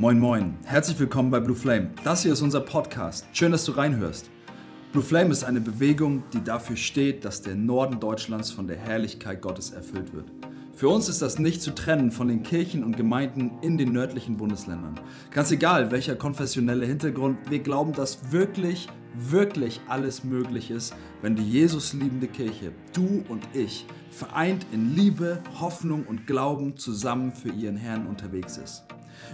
[0.00, 1.90] Moin Moin, herzlich willkommen bei Blue Flame.
[2.02, 3.26] Das hier ist unser Podcast.
[3.32, 4.28] Schön, dass du reinhörst.
[4.90, 9.40] Blue Flame ist eine Bewegung, die dafür steht, dass der Norden Deutschlands von der Herrlichkeit
[9.40, 10.26] Gottes erfüllt wird.
[10.74, 14.36] Für uns ist das nicht zu trennen von den Kirchen und Gemeinden in den nördlichen
[14.36, 14.98] Bundesländern.
[15.30, 20.92] Ganz egal, welcher konfessionelle Hintergrund, wir glauben, dass wirklich, wirklich alles möglich ist,
[21.22, 27.30] wenn die Jesus liebende Kirche, du und ich, vereint in Liebe, Hoffnung und Glauben zusammen
[27.30, 28.82] für ihren Herrn unterwegs ist.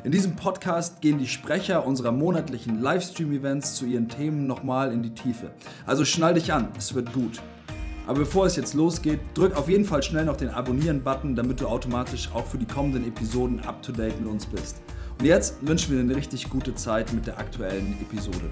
[0.03, 5.15] In diesem Podcast gehen die Sprecher unserer monatlichen Livestream-Events zu ihren Themen nochmal in die
[5.15, 5.51] Tiefe.
[5.87, 7.41] Also schnall dich an, es wird gut.
[8.07, 11.66] Aber bevor es jetzt losgeht, drück auf jeden Fall schnell noch den Abonnieren-Button, damit du
[11.66, 14.83] automatisch auch für die kommenden Episoden up-to-date mit uns bist.
[15.19, 18.51] Und jetzt wünschen wir dir eine richtig gute Zeit mit der aktuellen Episode.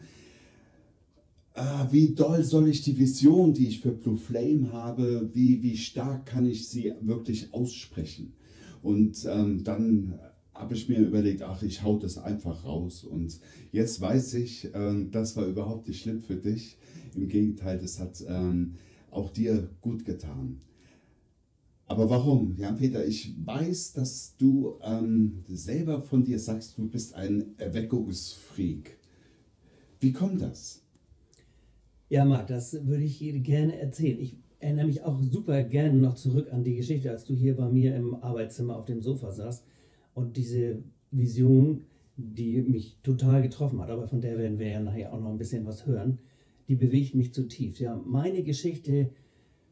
[1.55, 5.77] ah, wie doll soll ich die Vision, die ich für Blue Flame habe, wie, wie
[5.77, 8.35] stark kann ich sie wirklich aussprechen?
[8.83, 10.19] Und ähm, dann
[10.59, 13.05] habe ich mir überlegt, ach, ich hau das einfach raus.
[13.05, 13.41] Und
[13.73, 16.79] jetzt weiß ich, ähm, das war überhaupt nicht schlimm für dich.
[17.15, 18.75] Im Gegenteil, das hat ähm,
[19.11, 20.61] auch dir gut getan.
[21.87, 22.57] Aber warum?
[22.59, 28.99] Ja, Peter, ich weiß, dass du ähm, selber von dir sagst, du bist ein Erweckungsfreak.
[30.01, 30.83] Wie kommt das?
[32.09, 34.19] Ja, Marc, das würde ich gerne erzählen.
[34.21, 37.69] Ich erinnere mich auch super gerne noch zurück an die Geschichte, als du hier bei
[37.69, 39.65] mir im Arbeitszimmer auf dem Sofa saßt
[40.17, 41.85] und diese Vision,
[42.17, 45.37] die mich total getroffen hat, aber von der werden wir ja nachher auch noch ein
[45.37, 46.19] bisschen was hören,
[46.69, 47.81] die bewegt mich zutiefst.
[47.81, 49.11] Ja, meine Geschichte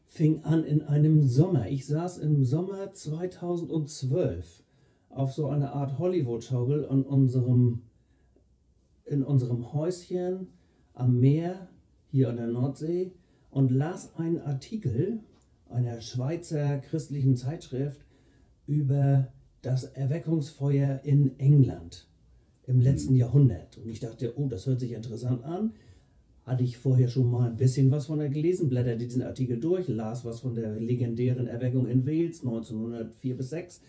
[0.05, 1.67] fing an in einem Sommer.
[1.67, 4.63] Ich saß im Sommer 2012
[5.09, 7.81] auf so einer Art Hollywood-Schaukel in unserem,
[9.05, 10.49] in unserem Häuschen
[10.93, 11.69] am Meer
[12.11, 13.13] hier an der Nordsee
[13.49, 15.21] und las einen Artikel
[15.69, 18.05] einer Schweizer christlichen Zeitschrift
[18.67, 19.29] über
[19.65, 22.07] das Erweckungsfeuer in England
[22.67, 23.19] im letzten mhm.
[23.19, 23.77] Jahrhundert.
[23.77, 25.73] Und ich dachte, oh, das hört sich interessant an.
[26.43, 29.87] Hatte ich vorher schon mal ein bisschen was von der gelesen, blätterte diesen Artikel durch,
[29.87, 33.81] las was von der legendären Erweckung in Wales 1904 bis 6.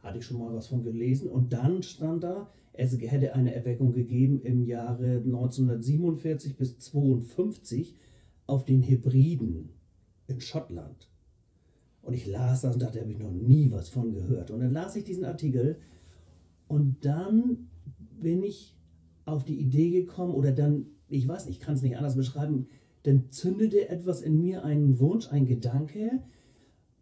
[0.00, 1.28] Hatte ich schon mal was von gelesen.
[1.28, 7.94] Und dann stand da, es hätte eine Erweckung gegeben im Jahre 1947 bis 52
[8.46, 9.70] auf den Hebriden
[10.26, 11.08] in Schottland.
[12.06, 14.52] Und ich las das und dachte, da habe ich noch nie was von gehört.
[14.52, 15.76] Und dann las ich diesen Artikel
[16.68, 17.68] und dann
[18.20, 18.76] bin ich
[19.24, 22.68] auf die Idee gekommen oder dann, ich weiß nicht, ich kann es nicht anders beschreiben,
[23.02, 26.22] dann zündete etwas in mir einen Wunsch, ein Gedanke,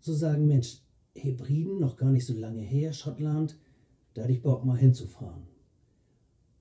[0.01, 0.81] zu sagen, Mensch,
[1.15, 3.59] Hebriden, noch gar nicht so lange her, Schottland,
[4.15, 5.43] da hatte ich Bock mal hinzufahren.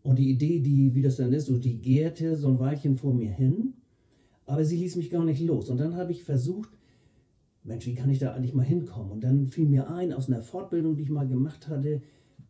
[0.02, 3.14] Und die Idee, die, wie das dann ist, so die gärte so ein Weilchen vor
[3.14, 3.76] mir hin,
[4.46, 5.70] aber sie ließ mich gar nicht los.
[5.70, 6.73] Und dann habe ich versucht,
[7.64, 9.12] Mensch, wie kann ich da eigentlich mal hinkommen?
[9.12, 12.02] Und dann fiel mir ein, aus einer Fortbildung, die ich mal gemacht hatte,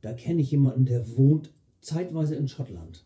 [0.02, 3.06] da kenne ich jemanden, der wohnt zeitweise in Schottland.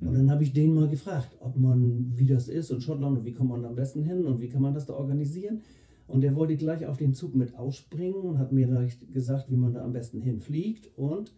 [0.00, 3.24] Und dann habe ich den mal gefragt, ob man, wie das ist in Schottland und
[3.24, 5.62] wie kommt man am besten hin und wie kann man das da organisieren.
[6.06, 9.56] Und der wollte gleich auf den Zug mit ausspringen und hat mir gleich gesagt, wie
[9.56, 10.90] man da am besten hinfliegt.
[10.98, 11.32] Und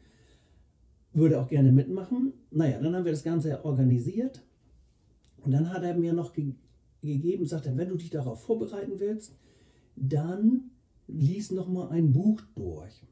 [1.16, 2.34] würde auch gerne mitmachen.
[2.50, 4.42] Naja, dann haben wir das Ganze organisiert
[5.38, 6.54] und dann hat er mir noch ge
[7.02, 9.36] gegeben, sagt er, wenn du dich darauf vorbereiten willst,
[9.96, 10.70] dann
[11.08, 13.02] lies noch mal ein Buch durch.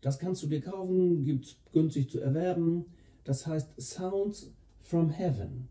[0.00, 2.86] Das kannst du dir kaufen, gibt es günstig zu erwerben.
[3.24, 5.68] Das heißt Sounds from Heaven.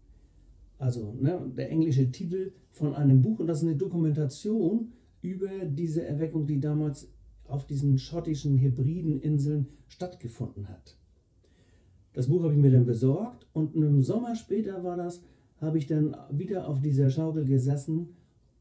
[0.80, 4.92] Also ne, der englische Titel von einem Buch und das ist eine Dokumentation
[5.22, 7.10] über diese Erweckung, die damals
[7.48, 10.98] auf diesen schottischen Hebrideninseln stattgefunden hat.
[12.14, 15.24] Das Buch habe ich mir dann besorgt und im Sommer später war das,
[15.60, 18.10] habe ich dann wieder auf dieser Schaukel gesessen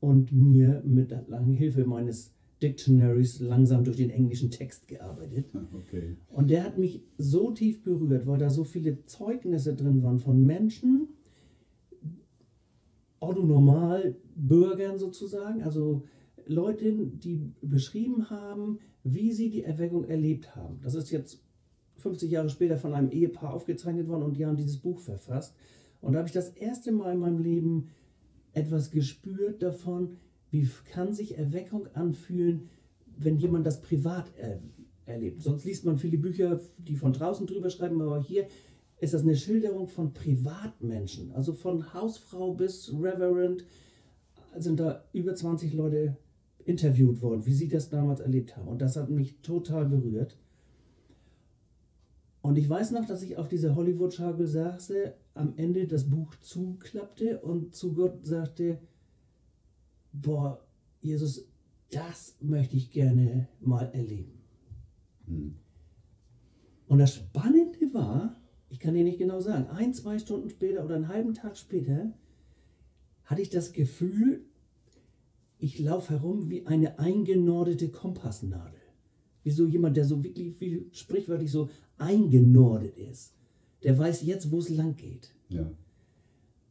[0.00, 2.32] und mir mit langen Hilfe meines
[2.62, 5.46] Dictionaries langsam durch den englischen Text gearbeitet.
[5.74, 6.16] Okay.
[6.32, 10.44] Und der hat mich so tief berührt, weil da so viele Zeugnisse drin waren von
[10.44, 11.08] Menschen,
[13.20, 16.02] Autonormalbürgern sozusagen, also
[16.46, 20.78] Leute, die beschrieben haben, wie sie die Erweckung erlebt haben.
[20.82, 21.42] Das ist jetzt
[21.98, 25.56] 50 Jahre später von einem Ehepaar aufgezeichnet worden und die haben dieses Buch verfasst.
[26.00, 27.88] Und da habe ich das erste Mal in meinem Leben
[28.56, 30.16] etwas gespürt davon,
[30.50, 32.70] wie kann sich Erweckung anfühlen,
[33.18, 34.60] wenn jemand das privat er
[35.04, 35.42] erlebt.
[35.42, 38.46] Sonst liest man viele Bücher, die von draußen drüber schreiben, aber hier
[38.98, 41.32] ist das eine Schilderung von Privatmenschen.
[41.32, 43.64] Also von Hausfrau bis Reverend
[44.56, 46.16] sind da über 20 Leute
[46.64, 48.68] interviewt worden, wie sie das damals erlebt haben.
[48.68, 50.38] Und das hat mich total berührt.
[52.46, 54.92] Und ich weiß noch, dass ich auf dieser Hollywood-Schaukel saß,
[55.34, 58.78] am Ende das Buch zuklappte und zu Gott sagte,
[60.12, 60.64] boah,
[61.00, 61.48] Jesus,
[61.90, 64.44] das möchte ich gerne mal erleben.
[65.26, 65.56] Hm.
[66.86, 70.94] Und das Spannende war, ich kann dir nicht genau sagen, ein, zwei Stunden später oder
[70.94, 72.12] einen halben Tag später
[73.24, 74.44] hatte ich das Gefühl,
[75.58, 78.85] ich laufe herum wie eine eingenordete Kompassnadel.
[79.46, 83.32] Wie so jemand, der so wirklich, wie sprichwörtlich so eingenordet ist.
[83.84, 85.32] Der weiß jetzt, wo es lang geht.
[85.50, 85.70] Ja.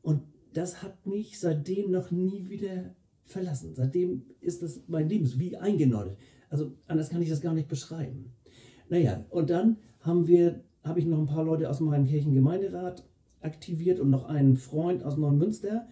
[0.01, 2.93] Und das hat mich seitdem noch nie wieder
[3.23, 3.75] verlassen.
[3.75, 6.17] Seitdem ist das mein Leben wie eingenordet.
[6.49, 8.33] Also anders kann ich das gar nicht beschreiben.
[8.89, 13.05] Naja, und dann haben wir, habe ich noch ein paar Leute aus meinem Kirchengemeinderat
[13.39, 15.87] aktiviert und noch einen Freund aus Neumünster.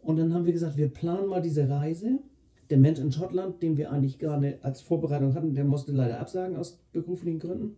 [0.00, 2.18] Und dann haben wir gesagt, wir planen mal diese Reise.
[2.70, 6.56] Der Mensch in Schottland, den wir eigentlich gerade als Vorbereitung hatten, der musste leider absagen
[6.56, 7.76] aus beruflichen Gründen.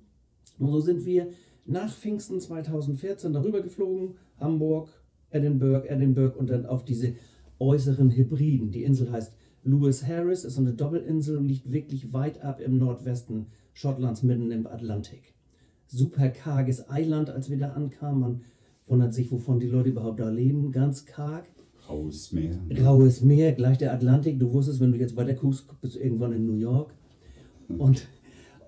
[0.58, 1.28] Und so sind wir
[1.64, 4.88] nach Pfingsten 2014 darüber geflogen, Hamburg,
[5.30, 7.14] Edinburgh, Edinburgh und dann auf diese
[7.58, 8.70] äußeren Hybriden.
[8.70, 9.34] Die Insel heißt
[9.64, 14.66] Lewis Harris, ist eine Doppelinsel und liegt wirklich weit ab im Nordwesten Schottlands, mitten im
[14.66, 15.34] Atlantik.
[15.88, 18.20] Super karges Eiland, als wir da ankamen.
[18.20, 18.40] Man
[18.86, 20.70] wundert sich, wovon die Leute überhaupt da leben.
[20.70, 21.46] Ganz karg.
[21.86, 22.58] Graues Meer.
[22.68, 24.38] Graues Meer, gleich der Atlantik.
[24.38, 26.92] Du wusstest, wenn du jetzt weiter guckst, bist du irgendwann in New York.
[27.68, 28.08] Und,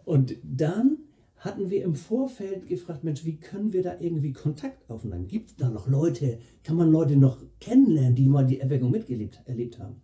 [0.05, 0.99] und dann
[1.37, 5.29] hatten wir im Vorfeld gefragt, Mensch, wie können wir da irgendwie Kontakt aufnehmen?
[5.29, 9.41] Gibt es da noch Leute, kann man Leute noch kennenlernen, die mal die Erweckung mitgelebt
[9.47, 9.97] erlebt haben?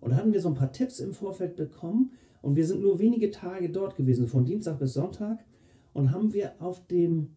[0.00, 2.10] Und da hatten wir so ein paar Tipps im Vorfeld bekommen
[2.42, 5.38] und wir sind nur wenige Tage dort gewesen, von Dienstag bis Sonntag
[5.92, 7.30] und haben wir auf dem,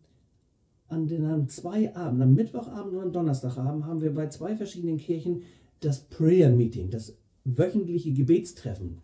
[0.90, 4.98] an den an zwei Abenden, am Mittwochabend und am Donnerstagabend, haben wir bei zwei verschiedenen
[4.98, 5.44] Kirchen
[5.80, 9.00] das Prayer Meeting, das wöchentliche Gebetstreffen,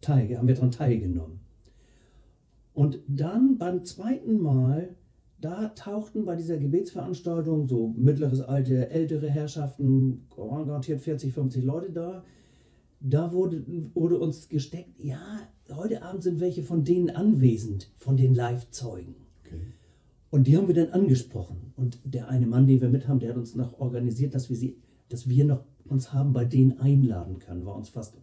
[0.00, 1.40] teil, haben wir daran teilgenommen.
[2.74, 4.94] Und dann beim zweiten Mal,
[5.40, 12.24] da tauchten bei dieser Gebetsveranstaltung so mittleres Alter, ältere Herrschaften, garantiert 40, 50 Leute da,
[13.00, 13.64] da wurde,
[13.94, 15.20] wurde uns gesteckt, ja,
[15.70, 19.25] heute Abend sind welche von denen anwesend, von den Live-Zeugen.
[20.36, 21.72] Und die haben wir dann angesprochen.
[21.76, 24.56] Und der eine Mann, den wir mit haben, der hat uns noch organisiert, dass wir
[24.56, 24.76] sie,
[25.08, 27.64] dass wir noch uns haben bei denen einladen können.
[27.64, 28.18] War uns fast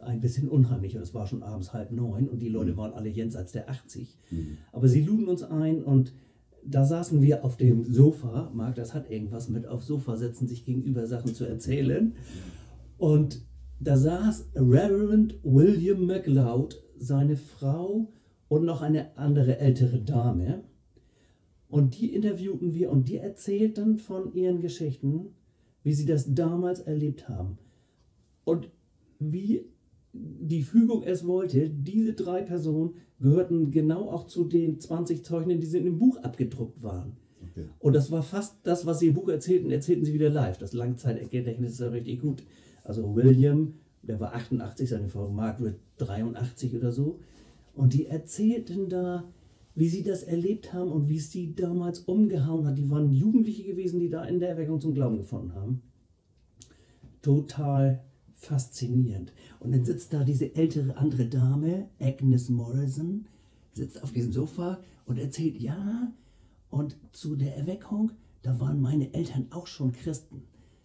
[0.00, 2.76] ein bisschen unheimlich und es war schon abends halb neun und die Leute mhm.
[2.76, 4.18] waren alle jenseits der 80.
[4.30, 4.58] Mhm.
[4.70, 6.12] Aber sie luden uns ein und
[6.62, 8.50] da saßen wir auf dem Sofa.
[8.52, 12.12] Marc, das hat irgendwas mit auf Sofa setzen, sich gegenüber Sachen zu erzählen.
[12.98, 13.40] Und
[13.80, 18.12] da saß Reverend William MacLeod, seine Frau
[18.48, 20.64] und noch eine andere ältere Dame.
[21.68, 25.34] Und die interviewten wir und die erzählten von ihren Geschichten,
[25.82, 27.58] wie sie das damals erlebt haben.
[28.44, 28.70] Und
[29.18, 29.66] wie
[30.12, 35.76] die Fügung es wollte, diese drei Personen gehörten genau auch zu den 20 Zeugen, die
[35.76, 37.16] in dem Buch abgedruckt waren.
[37.50, 37.66] Okay.
[37.78, 40.58] Und das war fast das, was sie im Buch erzählten, erzählten sie wieder live.
[40.58, 42.42] Das Langzeitgedächtnis ist ja richtig gut.
[42.84, 47.18] Also William, der war 88, seine Frau Margaret 83 oder so.
[47.74, 49.24] Und die erzählten da,
[49.76, 52.78] wie sie das erlebt haben und wie es sie damals umgehauen hat.
[52.78, 55.82] Die waren Jugendliche gewesen, die da in der Erweckung zum Glauben gefunden haben.
[57.20, 58.02] Total
[58.34, 59.32] faszinierend.
[59.60, 63.26] Und dann sitzt da diese ältere andere Dame, Agnes Morrison,
[63.72, 66.10] sitzt auf diesem Sofa und erzählt, ja,
[66.70, 70.42] und zu der Erweckung, da waren meine Eltern auch schon Christen.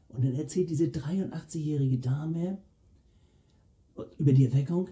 [0.10, 2.58] Und dann erzählt diese 83-jährige Dame
[4.18, 4.90] über die Erweckung,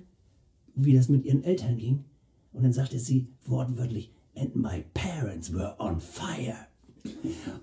[0.76, 2.06] wie das mit ihren Eltern ging.
[2.54, 6.68] Und dann sagte sie wortwörtlich, and my parents were on fire.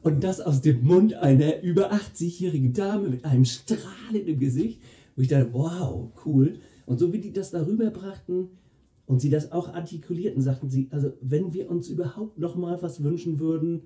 [0.02, 4.80] Und das aus dem Mund einer über 80-jährigen Dame mit einem strahlenden Gesicht.
[5.14, 6.60] Wo ich dachte, wow, cool.
[6.84, 8.50] Und so wie die das darüber brachten
[9.06, 13.02] und sie das auch artikulierten, sagten sie, also wenn wir uns überhaupt noch mal was
[13.02, 13.82] wünschen würden,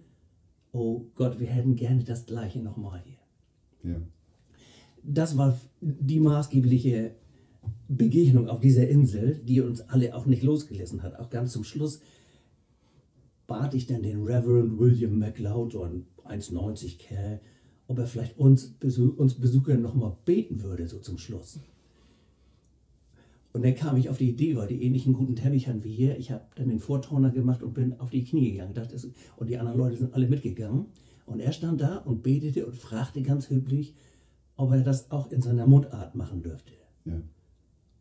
[0.72, 3.92] oh Gott, wir hätten gerne das Gleiche noch mal hier.
[3.92, 4.00] Ja.
[5.02, 7.14] Das war die maßgebliche
[7.88, 11.18] Begegnung auf dieser Insel, die uns alle auch nicht losgelassen hat.
[11.18, 12.00] Auch ganz zum Schluss
[13.46, 17.40] bat ich dann den Reverend William MacLeod, so ein 1,90 Kerl,
[17.88, 18.76] ob er vielleicht uns,
[19.16, 21.58] uns Besucher nochmal beten würde, so zum Schluss.
[23.52, 26.16] Und dann kam ich auf die Idee, weil die ähnlichen guten Teppich hatten wie hier.
[26.16, 28.74] Ich habe dann den Vorturner gemacht und bin auf die Knie gegangen.
[29.36, 30.86] Und die anderen Leute sind alle mitgegangen.
[31.26, 33.94] Und er stand da und betete und fragte ganz höflich,
[34.56, 36.72] ob er das auch in seiner Mundart machen dürfte.
[37.04, 37.20] Ja.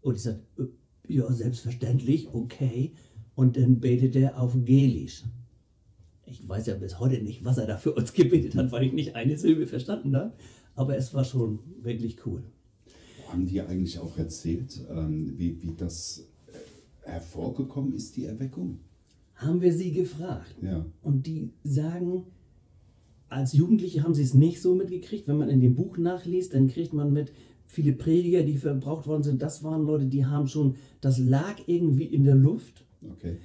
[0.01, 2.93] Und ich sagte, äh, ja, selbstverständlich, okay.
[3.35, 5.23] Und dann betete er auf Gelisch.
[6.25, 8.93] Ich weiß ja bis heute nicht, was er da für uns gebetet hat, weil ich
[8.93, 10.33] nicht eine Silbe verstanden habe.
[10.75, 12.43] Aber es war schon wirklich cool.
[13.27, 18.79] Haben die eigentlich auch erzählt, ähm, wie, wie das äh, hervorgekommen ist, die Erweckung?
[19.35, 20.55] Haben wir sie gefragt.
[20.61, 20.85] Ja.
[21.01, 22.25] Und die sagen,
[23.29, 25.27] als Jugendliche haben sie es nicht so mitgekriegt.
[25.27, 27.31] Wenn man in dem Buch nachliest, dann kriegt man mit,
[27.69, 32.05] viele Prediger, die verbraucht worden sind, das waren Leute, die haben schon, das lag irgendwie
[32.05, 32.83] in der Luft.
[33.13, 33.37] Okay.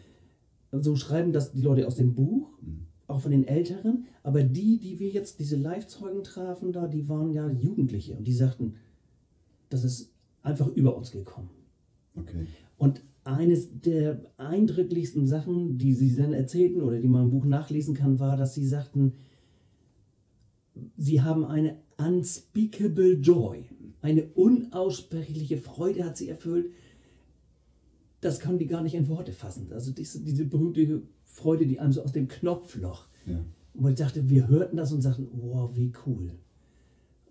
[0.73, 2.87] So schreiben das die Leute aus dem Buch, mhm.
[3.07, 4.07] auch von den Älteren.
[4.23, 8.33] Aber die, die wir jetzt, diese Live-Zeugen trafen da, die waren ja Jugendliche und die
[8.33, 8.77] sagten,
[9.69, 10.11] das ist
[10.43, 11.51] einfach über uns gekommen.
[12.17, 12.47] Okay.
[12.79, 17.95] Und eines der eindrücklichsten Sachen, die sie dann erzählten oder die man im Buch nachlesen
[17.95, 19.13] kann, war, dass sie sagten,
[20.97, 23.67] sie haben eine unspeakable joy,
[24.05, 26.71] eine unaussprechliche Freude hat sie erfüllt.
[28.21, 29.73] Das können die gar nicht in Worte fassen.
[29.73, 33.07] Also diese, diese berühmte Freude, die einem so aus dem Knopfloch.
[33.25, 33.43] Ja.
[33.73, 36.33] Und ich dachte, wir hörten das und sagten, wow, wie cool.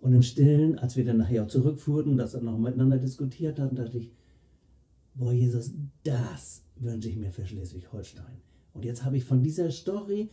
[0.00, 3.60] Und im Stillen, als wir dann nachher auch zurückfuhren und das dann noch miteinander diskutiert
[3.60, 4.10] hatten, dachte ich,
[5.14, 5.70] boah, Jesus,
[6.02, 8.42] das wünsche ich mir für Schleswig-Holstein.
[8.72, 10.28] Und jetzt habe ich von dieser Story,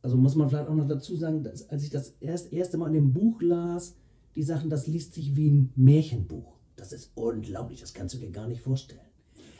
[0.00, 2.86] also muss man vielleicht auch noch dazu sagen, dass, als ich das erst, erste Mal
[2.86, 3.96] in dem Buch las,
[4.36, 6.54] die Sachen, das liest sich wie ein Märchenbuch.
[6.76, 9.00] Das ist unglaublich, das kannst du dir gar nicht vorstellen.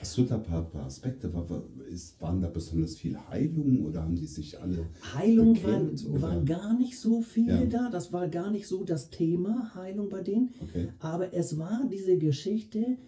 [0.01, 1.33] Hast du da ein paar, paar Aspekte?
[1.33, 4.87] War, war, ist, waren da besonders viel Heilung oder haben die sich alle.
[5.15, 7.65] Heilung war, war, gar nicht so viel ja.
[7.65, 7.89] da.
[7.89, 10.51] Das war gar nicht so das Thema, Heilung bei denen.
[10.61, 10.89] Okay.
[10.99, 12.99] Aber es war diese Geschichte,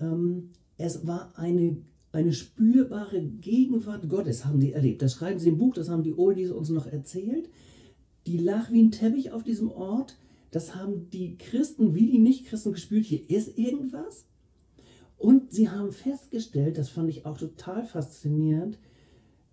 [0.00, 1.76] ähm, es war eine
[2.12, 5.00] eine spürbare Gegenwart Gottes haben die erlebt.
[5.00, 7.48] Das schreiben sie im Buch, das haben die Oldies uns noch erzählt.
[8.26, 10.16] Die lag wie ein Teppich auf diesem Ort.
[10.52, 13.06] Das haben die Christen wie die Nichtchristen gespürt.
[13.06, 14.26] Hier ist irgendwas.
[15.16, 18.78] Und sie haben festgestellt, das fand ich auch total faszinierend,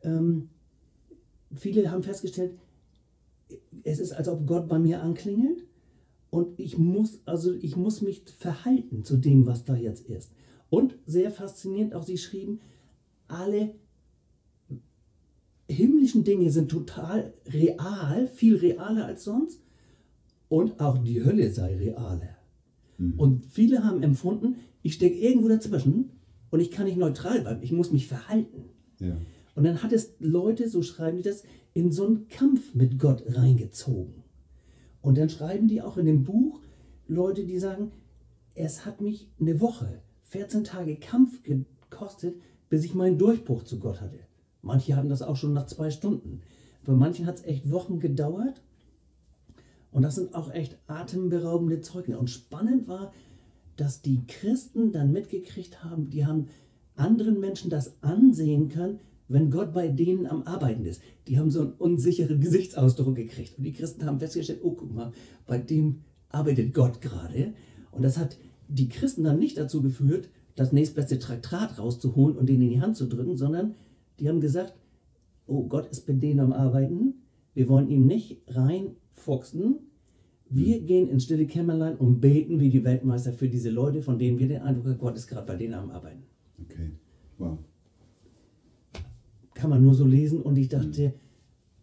[0.01, 0.49] ähm,
[1.55, 2.57] viele haben festgestellt,
[3.83, 5.65] es ist, als ob Gott bei mir anklingelt
[6.31, 10.31] und ich muss, also ich muss mich verhalten zu dem, was da jetzt ist.
[10.69, 12.61] Und sehr faszinierend auch, sie schrieben,
[13.27, 13.75] alle
[15.67, 19.61] himmlischen Dinge sind total real, viel realer als sonst.
[20.49, 22.37] Und auch die Hölle sei realer.
[22.97, 23.13] Mhm.
[23.17, 26.11] Und viele haben empfunden, ich stecke irgendwo dazwischen
[26.49, 28.65] und ich kann nicht neutral bleiben, ich muss mich verhalten.
[28.99, 29.17] Ja.
[29.55, 33.23] Und dann hat es Leute, so schreiben die das, in so einen Kampf mit Gott
[33.27, 34.23] reingezogen.
[35.01, 36.61] Und dann schreiben die auch in dem Buch
[37.07, 37.91] Leute, die sagen,
[38.55, 42.35] es hat mich eine Woche, 14 Tage Kampf gekostet,
[42.69, 44.19] bis ich meinen Durchbruch zu Gott hatte.
[44.61, 46.41] Manche hatten das auch schon nach zwei Stunden.
[46.85, 48.61] Bei manchen hat es echt Wochen gedauert.
[49.91, 52.19] Und das sind auch echt atemberaubende Zeugnisse.
[52.19, 53.11] Und spannend war,
[53.75, 56.47] dass die Christen dann mitgekriegt haben, die haben
[56.95, 61.01] anderen Menschen das ansehen können, wenn Gott bei denen am Arbeiten ist.
[61.27, 63.57] Die haben so einen unsicheren Gesichtsausdruck gekriegt.
[63.57, 65.11] Und die Christen haben festgestellt, oh, guck mal,
[65.45, 67.53] bei dem arbeitet Gott gerade.
[67.91, 72.61] Und das hat die Christen dann nicht dazu geführt, das nächstbeste Traktat rauszuholen und den
[72.61, 73.75] in die Hand zu drücken, sondern
[74.19, 74.73] die haben gesagt,
[75.47, 77.13] oh, Gott ist bei denen am Arbeiten,
[77.59, 79.79] wir wollen ihm nicht reinfuchsen,
[80.49, 84.39] wir gehen ins stille Kämmerlein und beten wie die Weltmeister für diese Leute, von denen
[84.39, 86.23] wir den Eindruck haben, Gott ist gerade bei denen am Arbeiten.
[86.63, 86.91] Okay,
[87.37, 87.57] wow.
[89.55, 91.15] Kann man nur so lesen und ich dachte,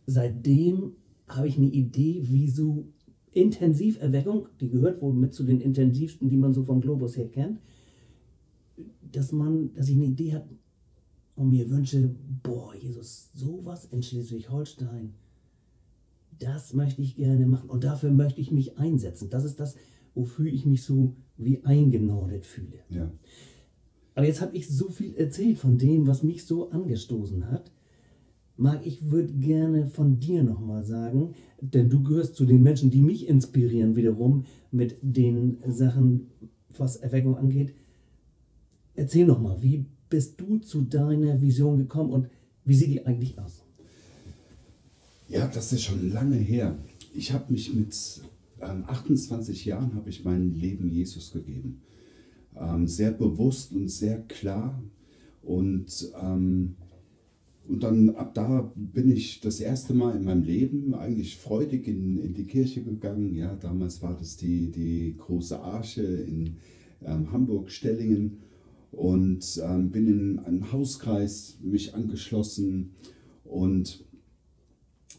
[0.06, 0.92] seitdem
[1.28, 2.87] habe ich eine Idee, wie so
[3.33, 7.61] Intensiverweckung, die gehört wohl mit zu den intensivsten, die man so vom Globus her kennt,
[9.12, 10.49] dass man, dass ich eine Idee habe
[11.35, 15.12] und mir wünsche, boah, Jesus, sowas in Schleswig-Holstein,
[16.38, 19.31] das möchte ich gerne machen und dafür möchte ich mich einsetzen.
[19.31, 19.76] Das ist das,
[20.14, 22.78] wofür ich mich so wie eingenordet fühle.
[22.88, 23.11] Ja.
[24.14, 27.71] Aber jetzt habe ich so viel erzählt von dem, was mich so angestoßen hat.
[28.57, 33.02] Marc, ich würde gerne von dir nochmal sagen, denn du gehörst zu den Menschen, die
[33.02, 36.28] mich inspirieren wiederum mit den Sachen,
[36.76, 37.75] was Erweckung angeht.
[38.95, 42.28] Erzähl nochmal, wie bist du zu deiner Vision gekommen und
[42.64, 43.65] wie sieht die eigentlich aus?
[45.28, 46.78] Ja, das ist schon lange her.
[47.12, 47.97] Ich habe mich mit
[48.61, 51.83] ähm, 28 Jahren habe ich mein Leben Jesus gegeben.
[52.54, 54.83] ähm, sehr bewusst und sehr klar.
[55.42, 56.76] Und, ähm,
[57.68, 62.18] und dann ab da bin ich das erste Mal in meinem Leben eigentlich freudig in,
[62.18, 63.35] in die Kirche gegangen.
[63.35, 66.56] Ja, damals war das die, die große Arche in
[67.04, 68.38] ähm, Hamburg-Stellingen
[68.92, 72.92] und ähm, bin in einen Hauskreis mich angeschlossen
[73.45, 74.05] und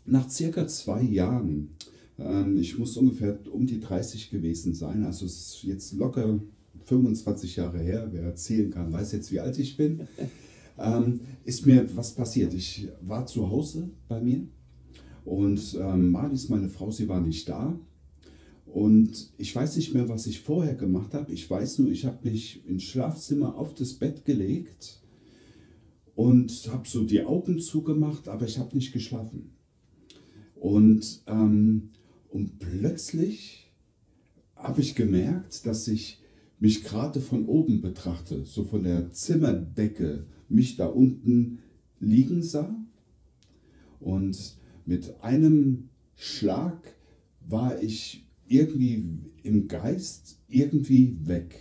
[0.08, 1.70] nach circa zwei Jahren,
[2.18, 6.40] ähm, ich muss ungefähr um die 30 gewesen sein, also es ist jetzt locker
[6.86, 10.08] 25 Jahre her, wer erzählen kann, weiß jetzt, wie alt ich bin,
[10.80, 12.54] ähm, ist mir was passiert.
[12.54, 14.48] Ich war zu Hause bei mir
[15.26, 17.78] und ähm, Marlies, meine Frau, sie war nicht da.
[18.66, 21.32] Und ich weiß nicht mehr, was ich vorher gemacht habe.
[21.32, 25.02] Ich weiß nur, ich habe mich ins Schlafzimmer auf das Bett gelegt
[26.16, 29.57] und habe so die Augen zugemacht, aber ich habe nicht geschlafen.
[30.60, 31.90] Und, ähm,
[32.30, 33.72] und plötzlich
[34.56, 36.22] habe ich gemerkt, dass ich
[36.60, 41.60] mich gerade von oben betrachte, so von der Zimmerdecke, mich da unten
[42.00, 42.76] liegen sah.
[44.00, 46.96] Und mit einem Schlag
[47.48, 49.04] war ich irgendwie
[49.44, 51.60] im Geist irgendwie weg,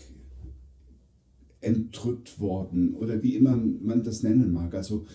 [1.61, 4.75] entrückt worden oder wie immer man das nennen mag.
[4.75, 5.07] Also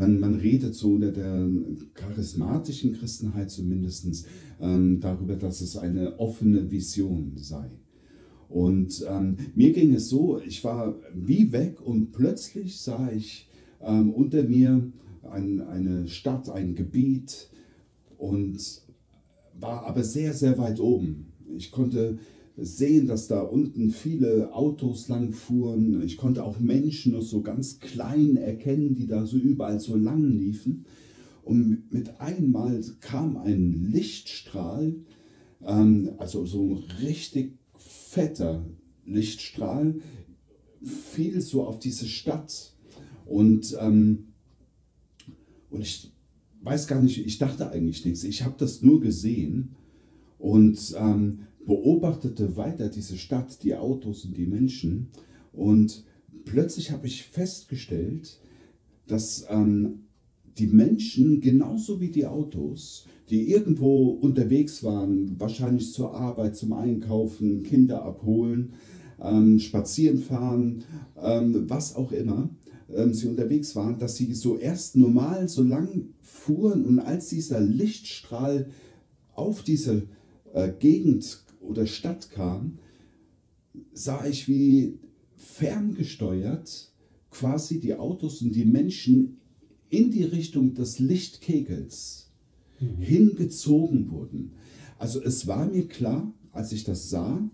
[0.00, 1.46] man, man redet so unter der
[1.92, 4.26] charismatischen Christenheit zumindest
[4.58, 7.70] ähm, darüber, dass es eine offene Vision sei.
[8.48, 13.48] Und ähm, mir ging es so, ich war wie weg und plötzlich sah ich
[13.82, 14.90] ähm, unter mir
[15.22, 17.50] ein, eine Stadt, ein Gebiet
[18.16, 18.58] und
[19.52, 21.32] war aber sehr, sehr weit oben.
[21.56, 22.18] Ich konnte
[22.56, 26.02] sehen, dass da unten viele Autos lang fuhren.
[26.02, 30.24] Ich konnte auch Menschen noch so ganz klein erkennen, die da so überall so lang
[30.24, 30.84] liefen.
[31.42, 34.94] Und mit einmal kam ein Lichtstrahl,
[35.64, 38.66] ähm, also so ein richtig fetter
[39.06, 39.96] Lichtstrahl
[40.82, 42.74] fiel so auf diese Stadt.
[43.26, 44.28] Und, ähm,
[45.70, 46.12] und ich
[46.62, 48.24] weiß gar nicht, ich dachte eigentlich nichts.
[48.24, 49.76] Ich habe das nur gesehen
[50.38, 55.08] und ähm, beobachtete weiter diese Stadt, die Autos und die Menschen.
[55.52, 56.04] Und
[56.44, 58.38] plötzlich habe ich festgestellt,
[59.06, 60.04] dass ähm,
[60.58, 67.62] die Menschen genauso wie die Autos die irgendwo unterwegs waren, wahrscheinlich zur Arbeit, zum Einkaufen,
[67.62, 68.72] Kinder abholen,
[69.22, 70.82] ähm, spazieren fahren,
[71.22, 72.50] ähm, was auch immer
[72.92, 77.60] ähm, sie unterwegs waren, dass sie so erst normal so lang fuhren und als dieser
[77.60, 78.70] Lichtstrahl
[79.34, 80.08] auf diese
[80.52, 82.78] äh, Gegend oder Stadt kam,
[83.92, 84.98] sah ich wie
[85.36, 86.92] ferngesteuert
[87.30, 89.38] quasi die Autos und die Menschen
[89.88, 92.30] in die Richtung des Lichtkegels
[92.80, 92.96] mhm.
[92.98, 94.52] hingezogen wurden.
[94.98, 97.48] Also es war mir klar, als ich das sah,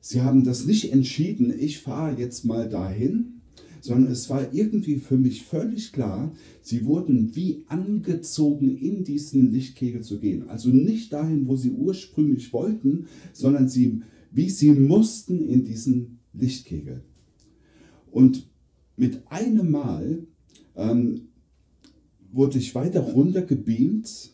[0.00, 3.41] sie haben das nicht entschieden, ich fahre jetzt mal dahin,
[3.82, 10.02] sondern es war irgendwie für mich völlig klar, sie wurden wie angezogen in diesen Lichtkegel
[10.02, 10.48] zu gehen.
[10.48, 17.02] Also nicht dahin, wo sie ursprünglich wollten, sondern sie, wie sie mussten in diesen Lichtkegel.
[18.12, 18.46] Und
[18.96, 20.26] mit einem Mal
[20.76, 21.22] ähm,
[22.30, 24.30] wurde ich weiter runter gebeamt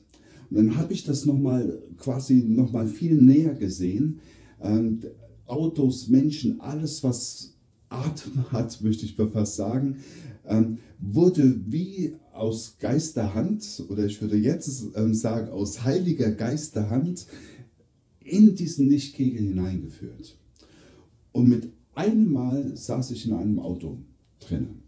[0.50, 4.20] und dann habe ich das nochmal quasi nochmal viel näher gesehen.
[4.60, 5.00] Ähm,
[5.46, 7.57] Autos, Menschen, alles was
[7.88, 9.98] Atem hat, möchte ich fast sagen,
[10.46, 17.26] ähm, wurde wie aus Geisterhand oder ich würde jetzt ähm, sagen aus heiliger Geisterhand
[18.20, 20.36] in diesen Lichtkegel hineingeführt.
[21.32, 23.98] Und mit einem Mal saß ich in einem Auto
[24.40, 24.82] drinnen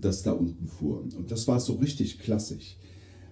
[0.00, 1.02] das da unten fuhr.
[1.16, 2.76] Und das war so richtig klassisch.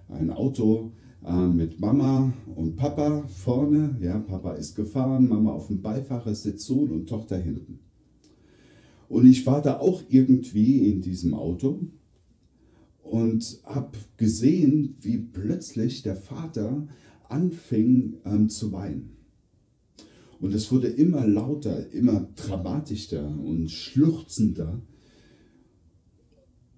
[0.07, 0.91] Ein Auto
[1.25, 3.97] äh, mit Mama und Papa vorne.
[4.01, 7.79] Ja, Papa ist gefahren, Mama auf dem Beifahrersitz, Sohn und Tochter hinten.
[9.09, 11.79] Und ich war da auch irgendwie in diesem Auto
[13.01, 16.87] und habe gesehen, wie plötzlich der Vater
[17.27, 19.17] anfing ähm, zu weinen.
[20.39, 24.81] Und es wurde immer lauter, immer dramatischer und schluchzender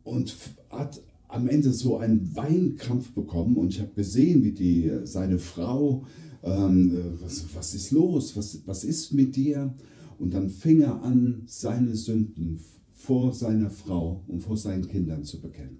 [0.03, 0.35] und
[0.69, 6.05] hat am Ende so einen Weinkrampf bekommen und ich habe gesehen, wie die, seine Frau,
[6.43, 9.73] ähm, was, was ist los, was, was ist mit dir?
[10.21, 12.59] Und dann fing er an, seine Sünden
[12.93, 15.79] vor seiner Frau und vor seinen Kindern zu bekennen.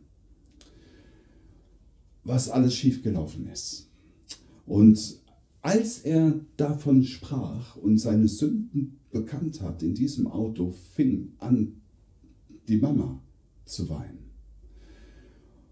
[2.24, 3.92] Was alles schiefgelaufen ist.
[4.66, 5.20] Und
[5.62, 11.74] als er davon sprach und seine Sünden bekannt hat in diesem Auto, fing an
[12.68, 13.22] die Mama
[13.66, 14.32] zu weinen.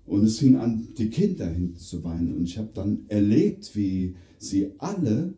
[0.05, 2.35] Und es fing an, die Kinder hinten zu weinen.
[2.35, 5.33] Und ich habe dann erlebt, wie sie alle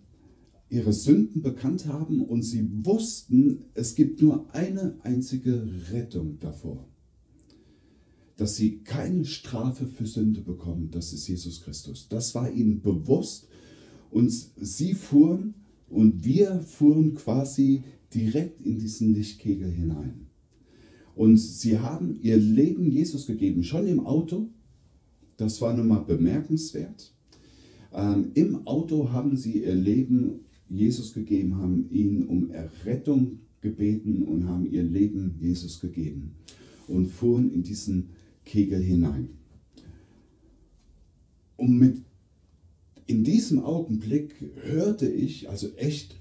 [0.71, 6.87] ihre Sünden bekannt haben und sie wussten, es gibt nur eine einzige Rettung davor.
[8.37, 12.07] Dass sie keine Strafe für Sünde bekommen, das ist Jesus Christus.
[12.07, 13.49] Das war ihnen bewusst
[14.11, 15.55] und sie fuhren
[15.89, 20.27] und wir fuhren quasi direkt in diesen Lichtkegel hinein.
[21.15, 24.47] Und sie haben ihr Leben Jesus gegeben, schon im Auto.
[25.35, 27.13] Das war nun mal bemerkenswert.
[27.93, 34.47] Ähm, Im Auto haben sie ihr Leben Jesus gegeben, haben ihn um Errettung gebeten und
[34.47, 36.35] haben ihr Leben Jesus gegeben
[36.87, 38.09] und fuhren in diesen
[38.45, 39.29] Kegel hinein.
[41.57, 41.97] Und mit
[43.05, 46.15] in diesem Augenblick hörte ich, also echt,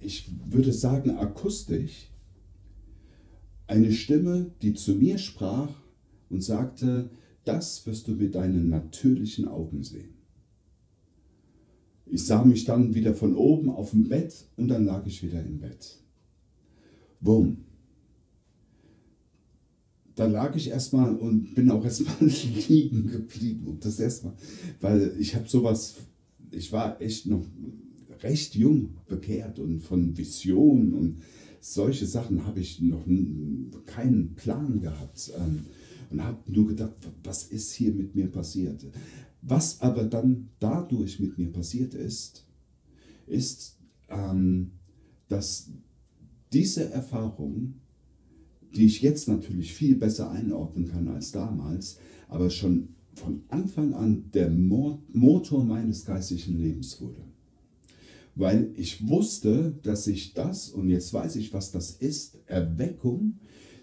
[0.00, 2.08] ich würde sagen akustisch,
[3.66, 5.70] eine Stimme, die zu mir sprach
[6.28, 7.10] und sagte,
[7.44, 10.19] das wirst du mit deinen natürlichen Augen sehen.
[12.10, 15.44] Ich sah mich dann wieder von oben auf dem Bett und dann lag ich wieder
[15.44, 15.98] im Bett.
[17.20, 17.58] Bumm.
[20.16, 22.16] Da lag ich erstmal und bin auch erstmal
[22.68, 23.66] liegen geblieben.
[23.66, 24.34] Und das erstmal,
[24.80, 25.96] weil ich habe sowas,
[26.50, 27.46] ich war echt noch
[28.22, 31.16] recht jung bekehrt und von Visionen und
[31.60, 33.04] solche Sachen habe ich noch
[33.86, 35.66] keinen Plan gehabt ähm,
[36.10, 38.84] und habe nur gedacht, was ist hier mit mir passiert?
[39.42, 42.46] Was aber dann dadurch mit mir passiert ist,
[43.26, 44.72] ist, ähm,
[45.28, 45.70] dass
[46.52, 47.74] diese Erfahrung,
[48.74, 51.98] die ich jetzt natürlich viel besser einordnen kann als damals,
[52.28, 57.22] aber schon von Anfang an der Motor meines geistlichen Lebens wurde.
[58.34, 63.38] Weil ich wusste, dass ich das, und jetzt weiß ich, was das ist, Erweckung,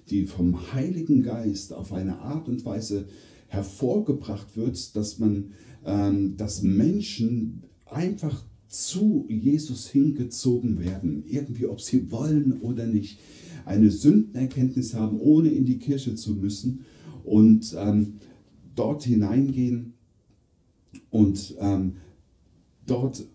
[0.09, 3.07] die vom Heiligen Geist auf eine Art und Weise
[3.47, 5.51] hervorgebracht wird, dass man,
[5.85, 13.19] ähm, dass Menschen einfach zu Jesus hingezogen werden, irgendwie ob sie wollen oder nicht,
[13.65, 16.85] eine Sündenerkenntnis haben, ohne in die Kirche zu müssen
[17.23, 18.13] und ähm,
[18.75, 19.93] dort hineingehen
[21.09, 21.93] und ähm,
[22.85, 23.25] dort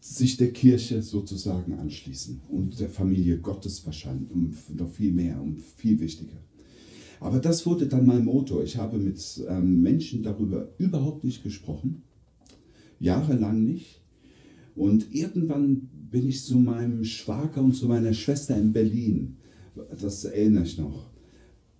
[0.00, 5.60] sich der Kirche sozusagen anschließen und der Familie Gottes wahrscheinlich und noch viel mehr und
[5.60, 6.40] viel wichtiger.
[7.20, 8.64] Aber das wurde dann mein Motor.
[8.64, 12.02] Ich habe mit ähm, Menschen darüber überhaupt nicht gesprochen,
[12.98, 14.00] jahrelang nicht.
[14.74, 19.36] Und irgendwann bin ich zu meinem Schwager und zu meiner Schwester in Berlin.
[20.00, 21.10] Das erinnere ich noch.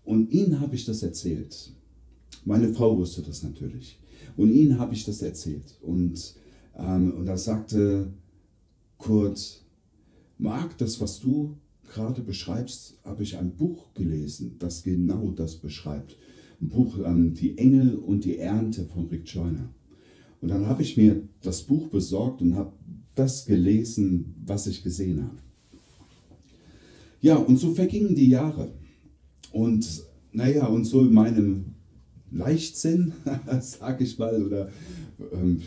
[0.04, 1.72] Und ihnen habe ich das erzählt.
[2.44, 3.98] Meine Frau wusste das natürlich.
[4.36, 5.78] Und ihnen habe ich das erzählt.
[5.80, 6.34] Und,
[6.76, 8.12] ähm, und da sagte
[8.98, 9.64] Kurt,
[10.36, 11.56] Marc, das, was du
[11.90, 16.16] gerade beschreibst, habe ich ein Buch gelesen, das genau das beschreibt.
[16.60, 19.68] Ein Buch, ähm, Die Engel und die Ernte von Rick Joyner.
[20.40, 22.72] Und dann habe ich mir das Buch besorgt und habe
[23.14, 25.38] das gelesen, was ich gesehen habe.
[27.20, 28.72] Ja, und so vergingen die Jahre.
[29.52, 31.74] Und naja, und so in meinem
[32.32, 33.12] Leichtsinn,
[33.60, 34.68] sag ich mal, oder
[35.32, 35.60] ähm,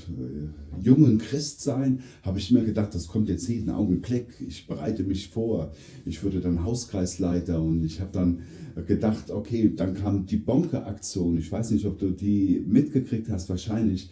[0.82, 4.28] jungen Christsein, habe ich mir gedacht, das kommt jetzt jeden Augenblick.
[4.48, 5.72] Ich bereite mich vor.
[6.06, 8.40] Ich würde dann Hauskreisleiter und ich habe dann
[8.88, 11.38] gedacht, okay, dann kam die Bonke-Aktion.
[11.38, 14.10] Ich weiß nicht, ob du die mitgekriegt hast, wahrscheinlich.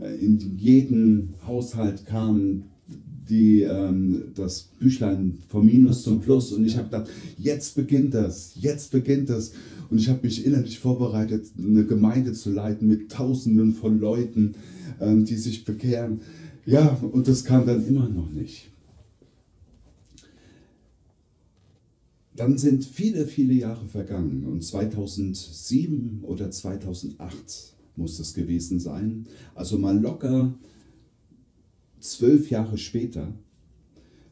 [0.00, 2.64] Äh, in jedem Haushalt kam
[3.28, 8.52] die, ähm, das Büchlein vom Minus zum Plus und ich habe gedacht, jetzt beginnt das,
[8.56, 9.52] jetzt beginnt das.
[9.92, 14.54] Und ich habe mich innerlich vorbereitet, eine Gemeinde zu leiten mit Tausenden von Leuten,
[14.98, 16.22] ähm, die sich bekehren.
[16.64, 18.70] Ja, und das kam dann immer noch nicht.
[22.34, 29.26] Dann sind viele, viele Jahre vergangen und 2007 oder 2008 muss das gewesen sein.
[29.54, 30.54] Also mal locker
[32.00, 33.34] zwölf Jahre später.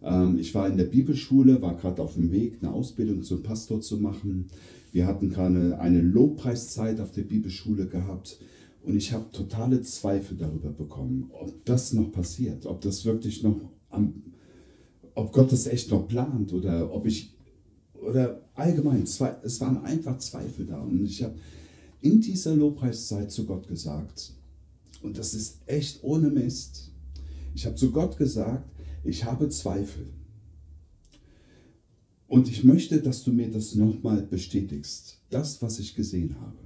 [0.03, 3.83] Ähm, ich war in der Bibelschule, war gerade auf dem Weg, eine Ausbildung zum Pastor
[3.83, 4.47] zu machen.
[4.93, 8.39] Wir hatten gerade eine Lobpreiszeit auf der Bibelschule gehabt
[8.83, 13.61] und ich habe totale Zweifel darüber bekommen, ob das noch passiert, ob das wirklich noch
[13.91, 14.23] am,
[15.15, 17.35] ob Gott das echt noch plant oder ob ich,
[17.95, 20.81] oder allgemein, es waren einfach Zweifel da.
[20.81, 21.35] Und ich habe
[22.01, 24.33] in dieser Lobpreiszeit zu Gott gesagt,
[25.03, 26.91] und das ist echt ohne Mist,
[27.55, 28.69] ich habe zu Gott gesagt,
[29.05, 30.07] ich habe Zweifel.
[32.31, 36.59] Und ich möchte, dass du mir das nochmal bestätigst, das, was ich gesehen habe.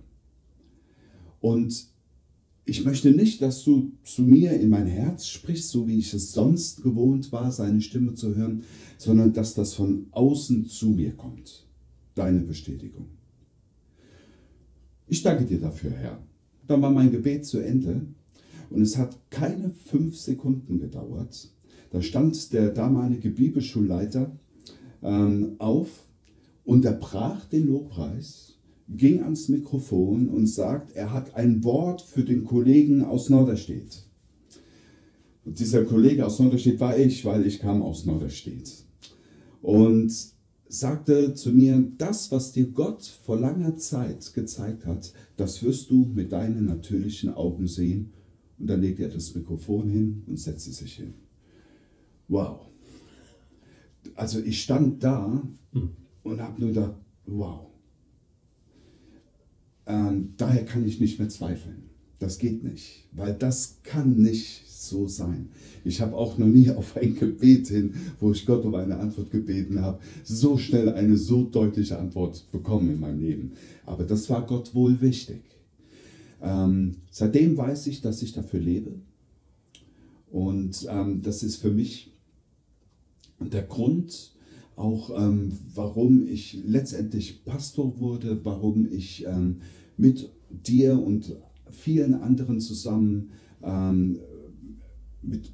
[1.40, 1.86] Und
[2.66, 6.32] ich möchte nicht, dass du zu mir in mein Herz sprichst, so wie ich es
[6.32, 8.64] sonst gewohnt war, seine Stimme zu hören,
[8.98, 11.66] sondern dass das von außen zu mir kommt.
[12.14, 13.06] Deine Bestätigung.
[15.08, 16.22] Ich danke dir dafür, Herr.
[16.66, 18.02] Dann war mein Gebet zu Ende
[18.68, 21.50] und es hat keine fünf Sekunden gedauert
[21.88, 24.38] Da stand der damalige Bibelschulleiter
[25.04, 26.08] ähm, auf,
[26.64, 33.04] unterbrach den Lobpreis, ging ans Mikrofon und sagt, er hat ein Wort für den Kollegen
[33.04, 34.06] aus Norderstedt.
[35.44, 38.84] Und dieser Kollege aus Norderstedt war ich, weil ich kam aus Norderstedt.
[39.62, 40.12] Und
[40.68, 46.10] sagte zu mir, das, was dir Gott vor langer Zeit gezeigt hat, das wirst du
[46.14, 48.12] mit deinen natürlichen Augen sehen.
[48.58, 51.14] Und dann legte er das Mikrofon hin und setzte sich hin.
[52.28, 52.73] Wow.
[54.14, 55.90] Also ich stand da hm.
[56.22, 56.94] und habe nur gedacht,
[57.26, 57.66] wow.
[59.86, 61.90] Ähm, daher kann ich nicht mehr zweifeln.
[62.18, 65.50] Das geht nicht, weil das kann nicht so sein.
[65.84, 69.30] Ich habe auch noch nie auf ein Gebet hin, wo ich Gott um eine Antwort
[69.30, 73.52] gebeten habe, so schnell eine so deutliche Antwort bekommen in meinem Leben.
[73.84, 75.42] Aber das war Gott wohl wichtig.
[76.42, 78.92] Ähm, seitdem weiß ich, dass ich dafür lebe.
[80.30, 82.13] Und ähm, das ist für mich
[83.40, 84.34] der Grund,
[84.76, 89.60] auch ähm, warum ich letztendlich Pastor wurde, warum ich ähm,
[89.96, 91.36] mit dir und
[91.70, 93.30] vielen anderen zusammen
[93.62, 94.18] ähm,
[95.22, 95.52] mit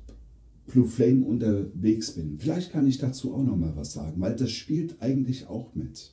[0.66, 2.38] Blue Flame unterwegs bin.
[2.38, 6.12] Vielleicht kann ich dazu auch noch mal was sagen, weil das spielt eigentlich auch mit.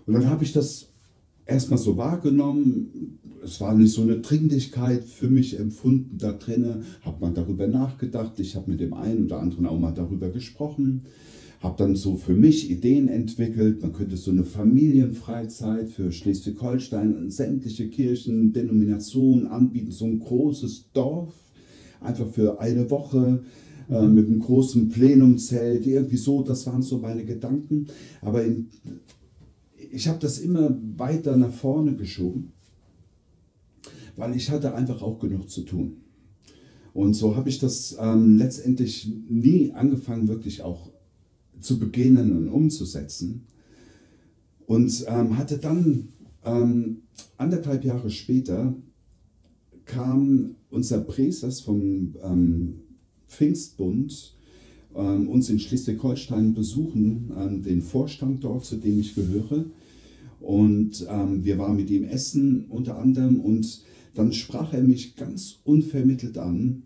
[0.05, 0.87] Und dann habe ich das
[1.45, 7.19] erstmal so wahrgenommen, es war nicht so eine Dringlichkeit für mich empfunden da drinnen, habe
[7.19, 11.03] mal darüber nachgedacht, ich habe mit dem einen oder anderen auch mal darüber gesprochen,
[11.59, 17.89] habe dann so für mich Ideen entwickelt, man könnte so eine Familienfreizeit für Schleswig-Holstein, sämtliche
[17.89, 21.33] Kirchen, Denominationen anbieten, so ein großes Dorf,
[22.03, 23.43] einfach für eine Woche,
[23.89, 27.87] äh, mit einem großen Plenumzelt, irgendwie so, das waren so meine Gedanken.
[28.21, 28.69] Aber in,
[29.91, 32.53] ich habe das immer weiter nach vorne geschoben
[34.15, 35.97] weil ich hatte einfach auch genug zu tun.
[36.93, 40.91] Und so habe ich das ähm, letztendlich nie angefangen, wirklich auch
[41.59, 43.47] zu beginnen und umzusetzen.
[44.67, 46.09] Und ähm, hatte dann
[46.45, 47.01] ähm,
[47.37, 48.75] anderthalb Jahre später
[49.85, 52.75] kam unser Präses vom ähm,
[53.27, 54.35] Pfingstbund
[54.95, 59.65] ähm, uns in Schleswig-Holstein besuchen, ähm, den Vorstand dort, zu dem ich gehöre.
[60.39, 63.81] Und wir waren mit ihm essen unter anderem und
[64.13, 66.83] dann sprach er mich ganz unvermittelt an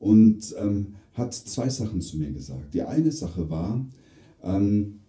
[0.00, 2.74] und ähm, hat zwei Sachen zu mir gesagt.
[2.74, 3.86] Die eine Sache war,
[4.42, 5.00] ähm,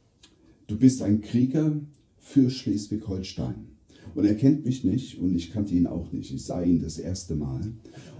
[0.67, 1.75] du bist ein Krieger
[2.19, 3.72] für Schleswig-Holstein.
[4.15, 6.33] Und er kennt mich nicht und ich kannte ihn auch nicht.
[6.33, 7.61] Ich sah ihn das erste Mal.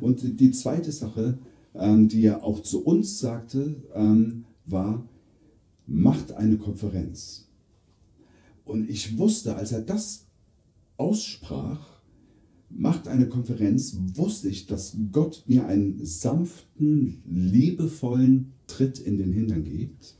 [0.02, 1.38] Und die zweite Sache,
[1.76, 5.08] ähm, die er auch zu uns sagte, ähm, war,
[5.86, 7.48] macht eine Konferenz.
[8.66, 10.26] Und ich wusste, als er das
[10.98, 12.02] aussprach,
[12.70, 19.64] macht eine Konferenz, wusste ich, dass Gott mir einen sanften, liebevollen Tritt in den Hintern
[19.64, 20.16] gibt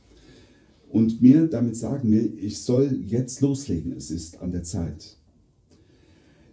[0.88, 5.16] und mir damit sagen will, ich soll jetzt loslegen, es ist an der Zeit.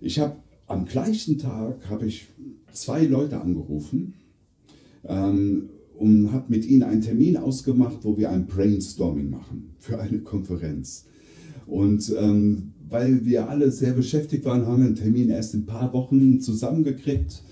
[0.02, 2.28] Ich habe am gleichen Tag habe ich
[2.72, 4.16] zwei Leute angerufen
[5.04, 10.20] ähm, und habe mit ihnen einen Termin ausgemacht, wo wir ein Brainstorming machen für eine
[10.20, 11.06] Konferenz.
[11.68, 15.66] Und ähm, weil wir alle sehr beschäftigt waren, haben wir einen Termin erst in ein
[15.68, 17.44] paar Wochen zusammengekriegt,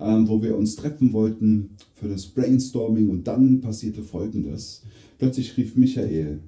[0.00, 3.10] ähm, wo wir uns treffen wollten für das Brainstorming.
[3.10, 4.82] Und dann passierte Folgendes.
[5.18, 6.40] Plötzlich rief Michael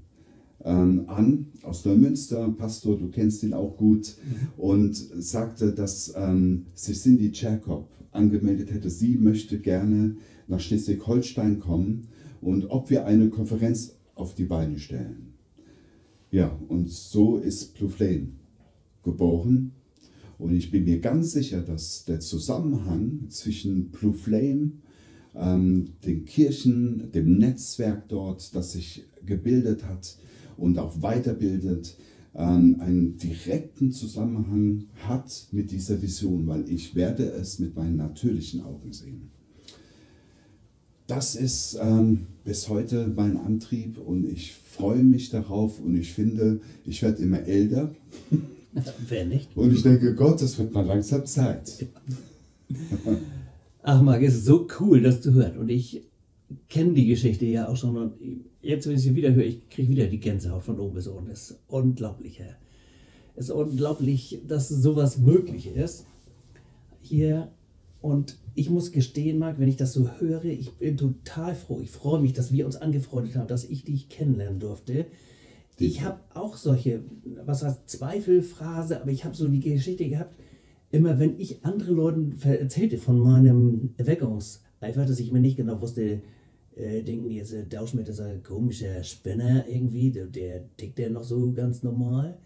[0.64, 4.16] ähm, an aus Neumünster, Pastor, du kennst ihn auch gut,
[4.56, 8.90] und sagte, dass ähm, sich Cindy Jacob angemeldet hätte.
[8.90, 10.16] Sie möchte gerne
[10.48, 12.08] nach Schleswig-Holstein kommen
[12.40, 15.34] und ob wir eine Konferenz auf die Beine stellen.
[16.30, 18.28] Ja, und so ist Blue Flame
[19.02, 19.72] geboren.
[20.38, 24.72] Und ich bin mir ganz sicher, dass der Zusammenhang zwischen Blue Flame,
[25.34, 30.16] ähm, den Kirchen, dem Netzwerk dort, das sich gebildet hat
[30.60, 31.96] und auch weiterbildet,
[32.34, 38.62] ähm, einen direkten Zusammenhang hat mit dieser Vision, weil ich werde es mit meinen natürlichen
[38.62, 39.30] Augen sehen.
[41.06, 46.60] Das ist ähm, bis heute mein Antrieb und ich freue mich darauf und ich finde,
[46.86, 47.92] ich werde immer älter.
[49.08, 49.56] Wer nicht?
[49.56, 51.84] Und ich denke, Gott, es wird mal langsam Zeit.
[53.82, 55.58] Ach, Marc, es ist so cool, das zu hören.
[55.58, 56.04] Und ich
[56.68, 57.96] kenne die Geschichte ja auch schon.
[57.96, 58.12] Und
[58.62, 61.30] jetzt, wenn ich sie wieder höre, ich kriege wieder die Gänsehaut von oben bis unten.
[61.30, 62.40] Das ist unglaublich.
[63.36, 66.06] Es ist unglaublich, dass sowas möglich ist.
[67.00, 67.50] Hier
[68.00, 71.80] Und ich muss gestehen, Marc, wenn ich das so höre, ich bin total froh.
[71.80, 75.06] Ich freue mich, dass wir uns angefreundet haben, dass ich dich kennenlernen durfte.
[75.78, 77.02] Ich habe auch solche,
[77.44, 80.34] was heißt Zweifelphrase, aber ich habe so die Geschichte gehabt,
[80.90, 86.20] immer wenn ich andere Leuten erzählte von meinem Erweckungseifer, dass ich mir nicht genau wusste,
[86.80, 91.24] äh, denken jetzt, der Dauschmidt ist ein komischer Spinner irgendwie, der, der tickt der noch
[91.24, 92.38] so ganz normal.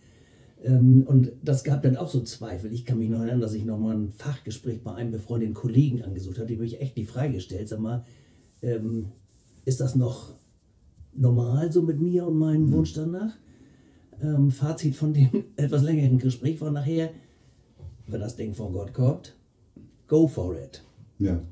[0.62, 2.72] Ähm, und das gab dann auch so Zweifel.
[2.72, 6.38] Ich kann mich noch erinnern, dass ich nochmal ein Fachgespräch bei einem befreundeten Kollegen angesucht
[6.38, 6.46] habe.
[6.46, 8.04] Die habe ich echt die Frage gestellt, sag mal,
[8.62, 9.06] ähm,
[9.64, 10.34] ist das noch
[11.14, 13.34] normal so mit mir und meinem Wunsch danach?
[14.22, 17.10] Ähm, Fazit von dem etwas längeren Gespräch war nachher,
[18.06, 19.36] wenn das Ding von Gott kommt,
[20.08, 20.82] go for it.
[21.18, 21.42] Ja.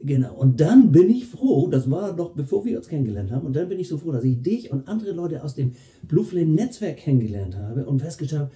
[0.00, 3.56] Genau, und dann bin ich froh, das war noch bevor wir uns kennengelernt haben, und
[3.56, 5.72] dann bin ich so froh, dass ich dich und andere Leute aus dem
[6.06, 8.50] Blue Flame Netzwerk kennengelernt habe und festgestellt habe,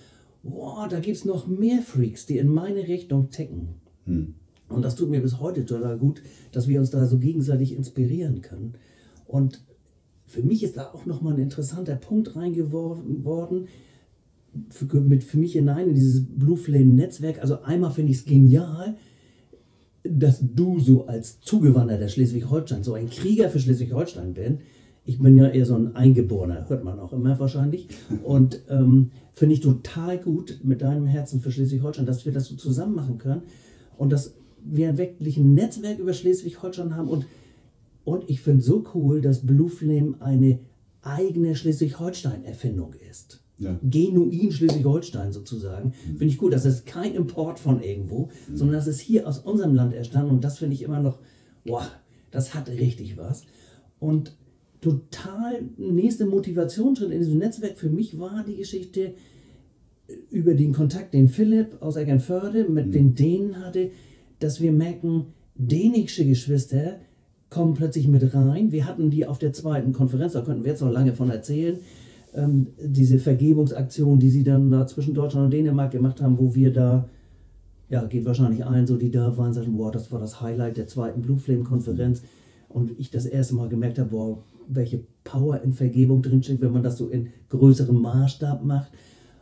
[0.45, 3.69] wow, da gibt es noch mehr Freaks, die in meine Richtung ticken.
[4.05, 4.35] Hm.
[4.69, 8.41] Und das tut mir bis heute total gut, dass wir uns da so gegenseitig inspirieren
[8.41, 8.75] können.
[9.27, 9.63] Und
[10.27, 13.67] für mich ist da auch nochmal ein interessanter Punkt reingeworfen worden,
[14.71, 17.41] für, mit für mich hinein in dieses Blue Flame Netzwerk.
[17.41, 18.97] Also einmal finde ich es genial,
[20.05, 24.59] dass du so als Zugewanderter Schleswig-Holstein, so ein Krieger für Schleswig-Holstein bin.
[25.05, 27.89] Ich bin ja eher so ein Eingeborener, hört man auch immer wahrscheinlich.
[28.23, 32.57] Und ähm, finde ich total gut mit deinem Herzen für Schleswig-Holstein, dass wir das so
[32.57, 33.43] zusammen machen können
[33.97, 34.35] und dass
[34.65, 37.09] wir wirklich ein Netzwerk über Schleswig-Holstein haben.
[37.09, 37.27] Und,
[38.05, 40.61] und ich finde so cool, dass Blue Flame eine
[41.03, 43.79] eigene Schleswig-Holstein-Erfindung ist ja.
[43.83, 45.89] genuin Schleswig-Holstein sozusagen.
[45.89, 46.19] Mhm.
[46.19, 46.53] Finde ich gut.
[46.53, 48.57] Das ist kein Import von irgendwo, mhm.
[48.57, 51.19] sondern das ist hier aus unserem Land entstanden und das finde ich immer noch,
[51.65, 51.83] wow,
[52.31, 53.45] das hat richtig was.
[53.99, 54.37] Und
[54.81, 59.15] total nächste Motivationsschritt in diesem Netzwerk für mich war die Geschichte
[60.31, 62.93] über den Kontakt, den Philipp aus Eckernförde mit mhm.
[62.93, 63.91] den Dänen hatte,
[64.41, 66.99] dass wir merken, dänische Geschwister
[67.49, 68.73] kommen plötzlich mit rein.
[68.73, 71.79] Wir hatten die auf der zweiten Konferenz, da könnten wir jetzt noch lange von erzählen
[72.35, 76.73] ähm, diese Vergebungsaktion, die sie dann da zwischen Deutschland und Dänemark gemacht haben, wo wir
[76.73, 77.09] da,
[77.89, 80.87] ja, geht wahrscheinlich allen so, die da waren, sagen, wow, das war das Highlight der
[80.87, 82.23] zweiten Blue Flame-Konferenz.
[82.69, 86.83] Und ich das erste Mal gemerkt habe, wow, welche Power in Vergebung drinsteckt, wenn man
[86.83, 88.91] das so in größerem Maßstab macht.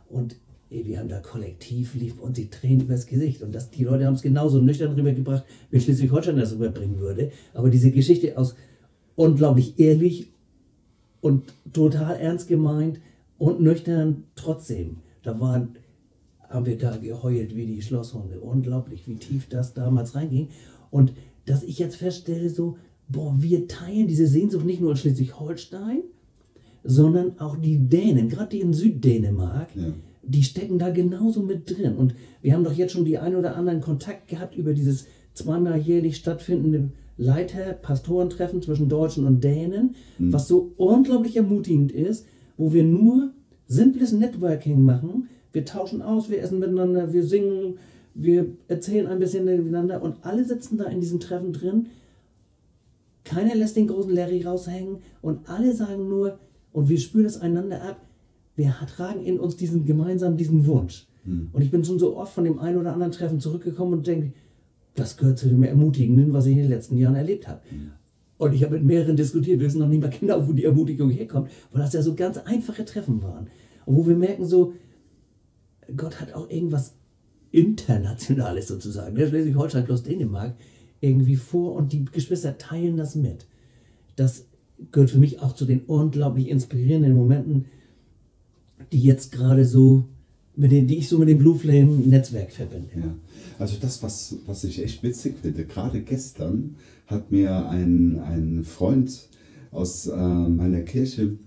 [0.09, 0.35] Und
[0.69, 3.41] ey, wir haben da kollektiv lief und die Tränen übers Gesicht.
[3.41, 7.31] Und das, die Leute haben es genauso nüchtern rübergebracht, wie Schleswig-Holstein das rüberbringen würde.
[7.53, 8.55] Aber diese Geschichte aus
[9.15, 10.31] unglaublich ehrlich
[11.21, 12.99] und total ernst gemeint
[13.37, 14.97] und nüchtern trotzdem.
[15.23, 15.75] Da waren,
[16.49, 18.39] haben wir da geheult wie die Schlosshunde.
[18.39, 20.49] Unglaublich, wie tief das damals reinging.
[20.89, 21.13] Und
[21.45, 26.03] dass ich jetzt feststelle, so, boah, wir teilen diese Sehnsucht nicht nur in Schleswig-Holstein,
[26.83, 29.93] sondern auch die Dänen, gerade die in Süddänemark, ja.
[30.23, 31.95] die stecken da genauso mit drin.
[31.95, 35.77] Und wir haben doch jetzt schon die ein oder anderen Kontakt gehabt über dieses zweimal
[35.79, 36.89] jährlich stattfindende
[37.21, 40.33] Leiter, Pastorentreffen zwischen Deutschen und Dänen, mhm.
[40.33, 42.25] was so unglaublich ermutigend ist,
[42.57, 43.31] wo wir nur
[43.67, 45.29] simples Networking machen.
[45.53, 47.77] Wir tauschen aus, wir essen miteinander, wir singen,
[48.15, 51.87] wir erzählen ein bisschen miteinander und alle sitzen da in diesen Treffen drin.
[53.23, 56.39] Keiner lässt den großen Larry raushängen und alle sagen nur,
[56.73, 58.01] und wir spüren es einander ab,
[58.55, 61.07] wir tragen in uns diesen gemeinsam diesen Wunsch.
[61.23, 61.49] Mhm.
[61.53, 64.33] Und ich bin schon so oft von dem einen oder anderen Treffen zurückgekommen und denke,
[64.95, 67.61] das gehört zu dem Ermutigenden, was ich in den letzten Jahren erlebt habe.
[68.37, 71.09] Und ich habe mit mehreren diskutiert, wir wissen noch nicht mal genau, wo die Ermutigung
[71.09, 73.47] herkommt, weil das ja so ganz einfache Treffen waren.
[73.85, 74.73] Und wo wir merken so,
[75.95, 76.93] Gott hat auch irgendwas
[77.51, 80.55] Internationales sozusagen, der Schleswig-Holstein plus Dänemark,
[81.01, 83.45] irgendwie vor und die Geschwister teilen das mit.
[84.15, 84.45] Das
[84.91, 87.65] gehört für mich auch zu den unglaublich inspirierenden Momenten,
[88.91, 90.05] die jetzt gerade so
[90.55, 92.89] mit denen, die ich so mit dem Blue Flame Netzwerk verbinde.
[92.95, 93.15] Ja.
[93.61, 99.29] Also das, was, was ich echt witzig finde, gerade gestern hat mir ein, ein Freund
[99.69, 101.37] aus äh, meiner Kirche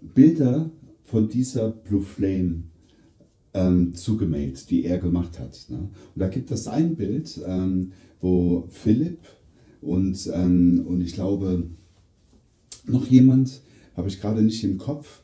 [0.00, 0.70] Bilder
[1.02, 2.62] von dieser Blue Flame
[3.52, 5.66] ähm, zugemailt, die er gemacht hat.
[5.70, 5.78] Ne?
[5.78, 9.18] Und da gibt es ein Bild, ähm, wo Philipp
[9.80, 11.68] und, ähm, und ich glaube
[12.86, 13.60] noch jemand,
[13.96, 15.22] habe ich gerade nicht im Kopf,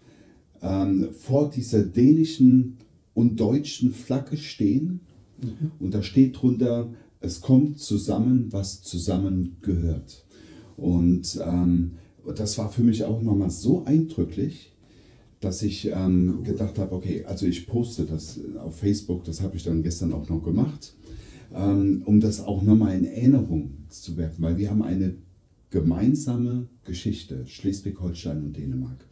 [0.60, 2.78] ähm, vor dieser dänischen
[3.14, 5.02] und deutschen Flagge stehen.
[5.42, 5.72] Mhm.
[5.78, 10.24] Und da steht drunter, es kommt zusammen, was zusammengehört.
[10.76, 11.92] Und ähm,
[12.34, 14.72] das war für mich auch nochmal so eindrücklich,
[15.40, 19.64] dass ich ähm, gedacht habe, okay, also ich poste das auf Facebook, das habe ich
[19.64, 20.94] dann gestern auch noch gemacht,
[21.54, 25.14] ähm, um das auch nochmal in Erinnerung zu werfen, weil wir haben eine
[25.70, 29.06] gemeinsame Geschichte, Schleswig-Holstein und Dänemark.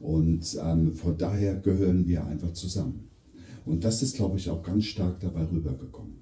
[0.00, 3.09] Und ähm, von daher gehören wir einfach zusammen.
[3.66, 6.14] Und das ist, glaube ich, auch ganz stark dabei rübergekommen.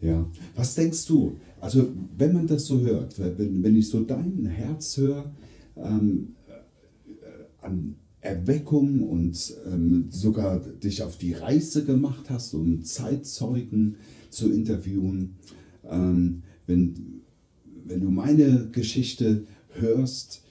[0.00, 1.36] Ja, was denkst du?
[1.60, 5.32] Also, wenn man das so hört, wenn, wenn ich so dein Herz höre,
[5.76, 6.34] ähm,
[7.06, 13.96] äh, an Erweckung und ähm, sogar dich auf die Reise gemacht hast, um Zeitzeugen
[14.30, 15.36] zu interviewen,
[15.88, 17.22] ähm, wenn,
[17.86, 20.43] wenn du meine Geschichte hörst,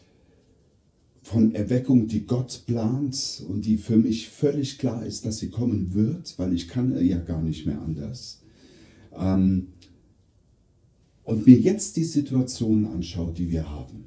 [1.23, 5.93] von Erweckung, die Gott plant und die für mich völlig klar ist, dass sie kommen
[5.93, 8.41] wird, weil ich kann ja gar nicht mehr anders.
[9.17, 9.69] Ähm,
[11.23, 14.03] und mir jetzt die Situation anschaue, die wir haben.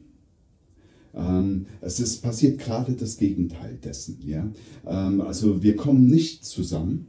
[1.15, 4.19] Ähm, es ist passiert gerade das Gegenteil dessen.
[4.23, 4.51] Ja?
[4.87, 7.07] Ähm, also wir kommen nicht zusammen.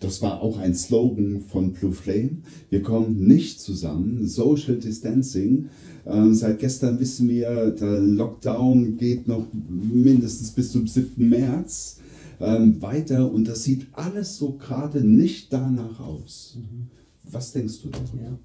[0.00, 2.38] Das war auch ein Slogan von Blue Flame.
[2.70, 4.26] Wir kommen nicht zusammen.
[4.26, 5.68] Social Distancing.
[6.06, 11.28] Ähm, seit gestern wissen wir, der Lockdown geht noch mindestens bis zum 7.
[11.28, 12.00] März
[12.40, 16.58] ähm, weiter und das sieht alles so gerade nicht danach aus.
[16.58, 16.88] Mhm.
[17.30, 18.22] Was denkst du darüber?
[18.22, 18.38] Ja.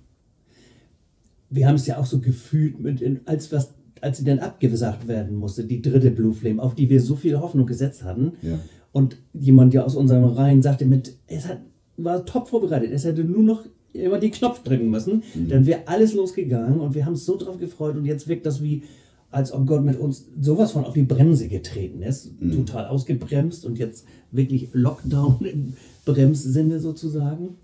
[1.50, 5.36] Wir haben es ja auch so gefühlt, mit, als, was, als sie dann abgesagt werden
[5.36, 8.34] musste, die dritte Blue Flame, auf die wir so viel Hoffnung gesetzt hatten.
[8.42, 8.60] Ja.
[8.92, 11.62] Und jemand ja aus unseren Reihen sagte mit, es hat,
[11.98, 13.64] war top vorbereitet, es hätte nur noch
[13.94, 15.50] immer den Knopf drücken müssen, mhm.
[15.50, 18.62] dann wäre alles losgegangen und wir haben es so drauf gefreut und jetzt wirkt das
[18.62, 18.84] wie,
[19.32, 22.52] als ob Gott mit uns sowas von auf die Bremse getreten ist, mhm.
[22.52, 25.74] total ausgebremst und jetzt wirklich Lockdown im
[26.06, 27.56] Bremssinne sozusagen.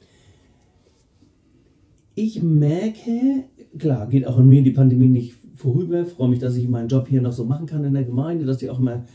[2.15, 3.43] Ich merke,
[3.77, 7.07] klar, geht auch an mir die Pandemie nicht vorüber, freue mich, dass ich meinen Job
[7.07, 9.05] hier noch so machen kann in der Gemeinde, dass die auch immer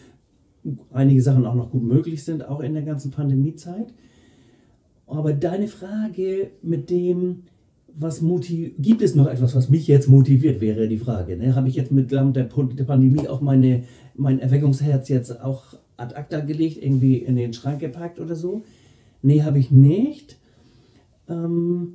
[0.93, 3.93] einige Sachen auch noch gut möglich sind, auch in der ganzen Pandemiezeit.
[5.07, 7.43] Aber deine Frage mit dem,
[7.95, 11.37] was motiviert, gibt es noch etwas, was mich jetzt motiviert, wäre die Frage.
[11.37, 11.55] Ne?
[11.55, 13.85] Habe ich jetzt mit der, der Pandemie auch meine,
[14.15, 18.63] mein Erweckungsherz jetzt auch ad acta gelegt, irgendwie in den Schrank gepackt oder so?
[19.21, 20.39] Nee, habe ich nicht.
[21.29, 21.95] Ähm,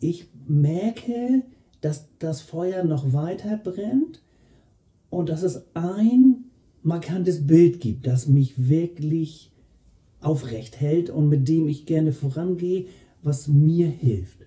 [0.00, 1.42] ich merke,
[1.80, 4.22] dass das Feuer noch weiter brennt
[5.10, 6.41] und dass es ein
[6.82, 9.52] markantes Bild gibt, das mich wirklich
[10.20, 12.86] aufrecht hält und mit dem ich gerne vorangehe,
[13.22, 14.38] was mir hilft.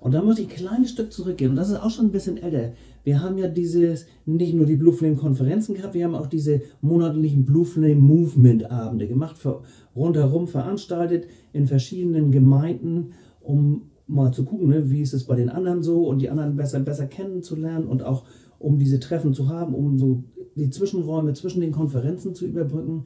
[0.00, 1.50] Und da muss ich ein kleines Stück zurückgehen.
[1.50, 2.72] Und das ist auch schon ein bisschen älter.
[3.04, 6.62] Wir haben ja dieses, nicht nur die Blue Flame Konferenzen gehabt, wir haben auch diese
[6.80, 9.62] monatlichen Blue Flame Movement Abende gemacht, für,
[9.94, 15.50] rundherum veranstaltet in verschiedenen Gemeinden, um mal zu gucken, ne, wie ist es bei den
[15.50, 18.24] anderen so und die anderen besser, besser kennenzulernen und auch
[18.58, 20.22] um diese Treffen zu haben, um so
[20.56, 23.04] die Zwischenräume zwischen den Konferenzen zu überbrücken.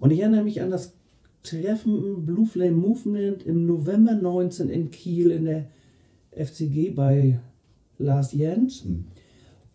[0.00, 0.94] Und ich erinnere mich an das
[1.42, 5.66] Treffen Blue Flame Movement im November 19 in Kiel in der
[6.32, 7.40] FCG bei
[7.98, 8.84] Lars Jens.
[8.84, 9.04] Mhm.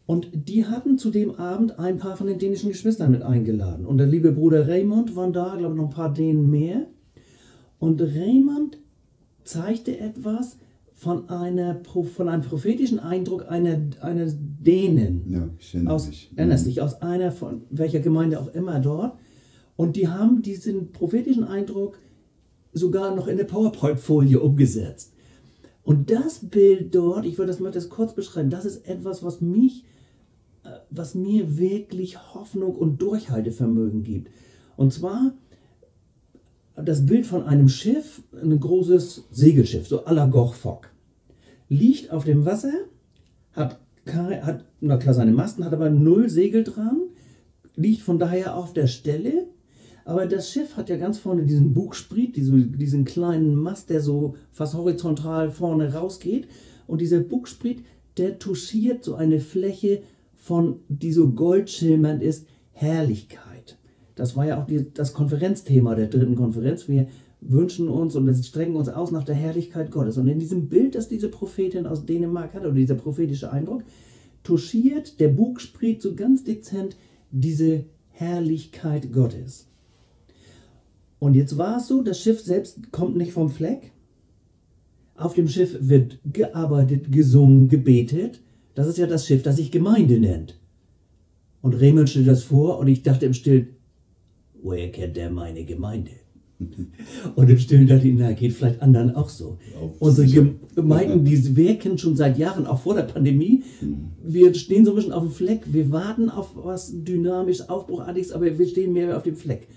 [0.05, 3.86] Und die hatten zu dem Abend ein paar von den dänischen Geschwistern mit eingeladen.
[3.86, 6.88] Und der liebe Bruder Raymond war da, glaube ich, noch ein paar Dänen mehr.
[7.80, 8.80] Und Raymond
[9.45, 10.57] zeigte etwas
[10.93, 14.28] von, einer, von einem prophetischen Eindruck einer, einer
[14.64, 15.26] Dänen.
[15.30, 16.32] Ja, ich aus, mich.
[16.36, 16.70] Erinnerst mhm.
[16.70, 19.18] dich, aus einer von welcher Gemeinde auch immer dort.
[19.76, 21.99] Und die haben diesen prophetischen Eindruck
[22.74, 25.14] sogar noch in eine PowerPoint-Folie umgesetzt.
[25.84, 29.41] Und das Bild dort, ich würde das mal das kurz beschreiben, das ist etwas, was
[29.41, 29.84] mich,
[30.64, 34.30] äh, was mir wirklich Hoffnung und Durchhaltevermögen gibt.
[34.78, 35.34] Und zwar
[36.76, 40.89] das Bild von einem Schiff, ein großes Segelschiff, so à la Gorfok,
[41.70, 42.74] liegt auf dem Wasser,
[43.51, 47.01] hat, hat na klar seine Masten, hat aber null Segel dran,
[47.76, 49.47] liegt von daher auf der Stelle
[50.06, 54.76] aber das Schiff hat ja ganz vorne diesen Bugspriet, diesen kleinen Mast, der so fast
[54.76, 56.47] horizontal vorne rausgeht.
[56.88, 57.84] Und dieser Bugspriet,
[58.18, 60.04] der touchiert so eine Fläche
[60.36, 63.78] von, die so goldschilmernd ist, Herrlichkeit.
[64.16, 66.88] Das war ja auch die, das Konferenzthema der dritten Konferenz.
[66.89, 67.08] Wir
[67.47, 70.17] wünschen uns und strecken uns aus nach der Herrlichkeit Gottes.
[70.17, 73.83] Und in diesem Bild, das diese Prophetin aus Dänemark hat, oder dieser prophetische Eindruck,
[74.43, 76.95] touchiert der Bugspriet so ganz dezent
[77.31, 79.67] diese Herrlichkeit Gottes.
[81.19, 83.91] Und jetzt war es so, das Schiff selbst kommt nicht vom Fleck.
[85.15, 88.41] Auf dem Schiff wird gearbeitet, gesungen, gebetet.
[88.75, 90.59] Das ist ja das Schiff, das sich Gemeinde nennt.
[91.61, 93.69] Und Raymond stellt das vor und ich dachte im Stillen,
[94.61, 96.11] woher kennt der meine Gemeinde?
[97.36, 99.57] Und im Stillen dachte ich, na, geht vielleicht anderen auch so.
[99.80, 100.28] Auch Unsere
[100.76, 103.64] Gemeinden, die wirken schon seit Jahren, auch vor der Pandemie.
[103.82, 104.11] Mhm.
[104.24, 105.61] Wir stehen so ein bisschen auf dem Fleck.
[105.66, 109.68] Wir warten auf was dynamisch, aufbruchartiges, aber wir stehen mehr auf dem Fleck.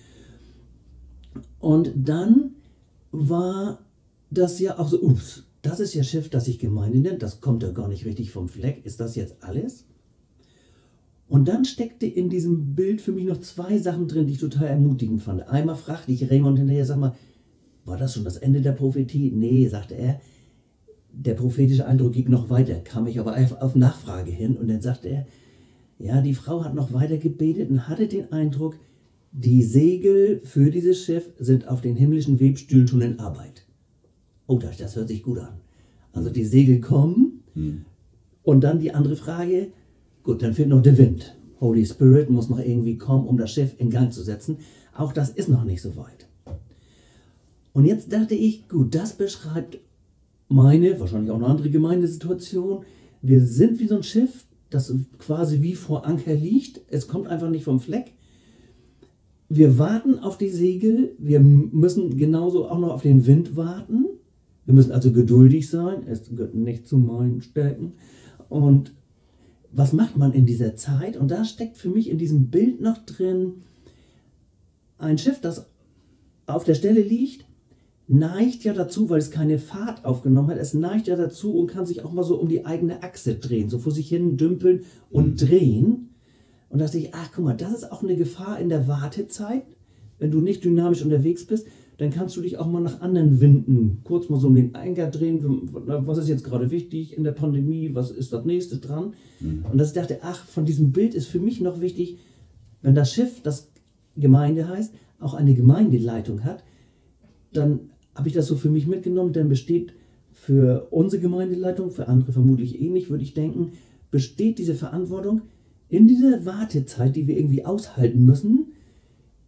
[1.61, 2.53] Und dann
[3.13, 3.81] war
[4.31, 7.63] das ja auch so, ups, das ist ja Schiff, das sich Gemeinde nennt, das kommt
[7.63, 8.85] ja gar nicht richtig vom Fleck.
[8.85, 9.85] Ist das jetzt alles?
[11.29, 14.69] Und dann steckte in diesem Bild für mich noch zwei Sachen drin, die ich total
[14.69, 15.49] ermutigend fand.
[15.49, 17.17] Einmal fragte ich Raymond hinterher, sag mal,
[17.85, 19.33] war das schon das Ende der Prophetie?
[19.33, 20.21] Nee, sagte er.
[21.13, 25.09] der prophetische Eindruck ging noch weiter, kam ich aber auf, Nachfrage hin und dann sagte
[25.09, 25.27] er,
[25.99, 28.77] ja, die Frau hat noch weiter gebetet und hatte den Eindruck,
[29.33, 33.67] die Segel für dieses Schiff sind auf den himmlischen Webstühlen schon in Arbeit.
[34.47, 35.61] Oh, das, das hört sich gut an.
[36.13, 37.85] Also die Segel kommen hm.
[38.43, 39.69] und dann die andere Frage,
[40.27, 41.37] gut, dann fehlt noch der Wind.
[41.61, 44.59] Holy Spirit muss noch irgendwie kommen, um das Schiff in Gang zu setzen.
[44.93, 46.29] Auch das ist noch nicht so weit.
[47.73, 49.79] Und jetzt dachte ich, gut, das beschreibt
[50.49, 52.85] meine, wahrscheinlich auch eine andere Gemeindesituation.
[53.23, 56.81] Wir sind wie so ein Schiff, das quasi wie vor Anker liegt.
[56.89, 58.13] Es kommt einfach nicht vom Fleck.
[59.49, 61.15] Wir warten auf die Segel.
[61.19, 64.07] Wir müssen genauso auch noch auf den Wind warten.
[64.65, 66.03] Wir müssen also geduldig sein.
[66.09, 67.93] Es gehört nicht zu meinen Stärken.
[68.49, 68.96] Und
[69.73, 71.17] was macht man in dieser Zeit?
[71.17, 73.63] Und da steckt für mich in diesem Bild noch drin
[74.99, 75.67] ein Schiff, das
[76.47, 77.45] auf der Stelle liegt,
[78.09, 81.87] neigt ja dazu, weil es keine Fahrt aufgenommen hat, es neigt ja dazu und kann
[81.87, 85.33] sich auch mal so um die eigene Achse drehen, so vor sich hin dümpeln und
[85.33, 85.37] mhm.
[85.37, 86.09] drehen.
[86.69, 89.65] Und da dachte ich, ach guck mal, das ist auch eine Gefahr in der Wartezeit.
[90.19, 91.67] Wenn du nicht dynamisch unterwegs bist,
[91.99, 95.11] dann kannst du dich auch mal nach anderen Winden kurz mal so um den Eingang
[95.11, 95.41] drehen.
[95.73, 97.95] Was ist jetzt gerade wichtig in der Pandemie?
[97.95, 99.15] Was ist das nächste dran?
[99.41, 99.65] Mhm.
[99.71, 102.19] Und dass ich dachte, ach, von diesem Bild ist für mich noch wichtig,
[102.83, 103.71] wenn das Schiff, das
[104.17, 106.63] Gemeinde heißt, auch eine Gemeindeleitung hat,
[107.53, 109.95] dann habe ich das so für mich mitgenommen, dann besteht
[110.33, 113.73] für unsere Gemeindeleitung, für andere vermutlich ähnlich, würde ich denken,
[114.11, 115.43] besteht diese Verantwortung
[115.89, 118.73] in dieser Wartezeit, die wir irgendwie aushalten müssen,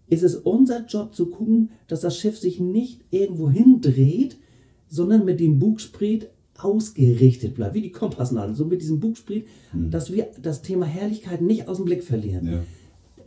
[0.09, 4.39] ist es unser Job zu gucken, dass das Schiff sich nicht irgendwo hindreht,
[4.89, 9.91] sondern mit dem Bugspriet ausgerichtet bleibt, wie die Kompassnadel, so mit diesem Bugspriet, mhm.
[9.91, 12.47] dass wir das Thema Herrlichkeit nicht aus dem Blick verlieren.
[12.47, 12.61] Ja.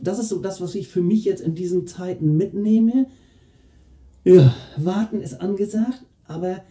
[0.00, 3.06] Das ist so das, was ich für mich jetzt in diesen Zeiten mitnehme
[4.24, 6.62] ja, warten ist angesagt, aber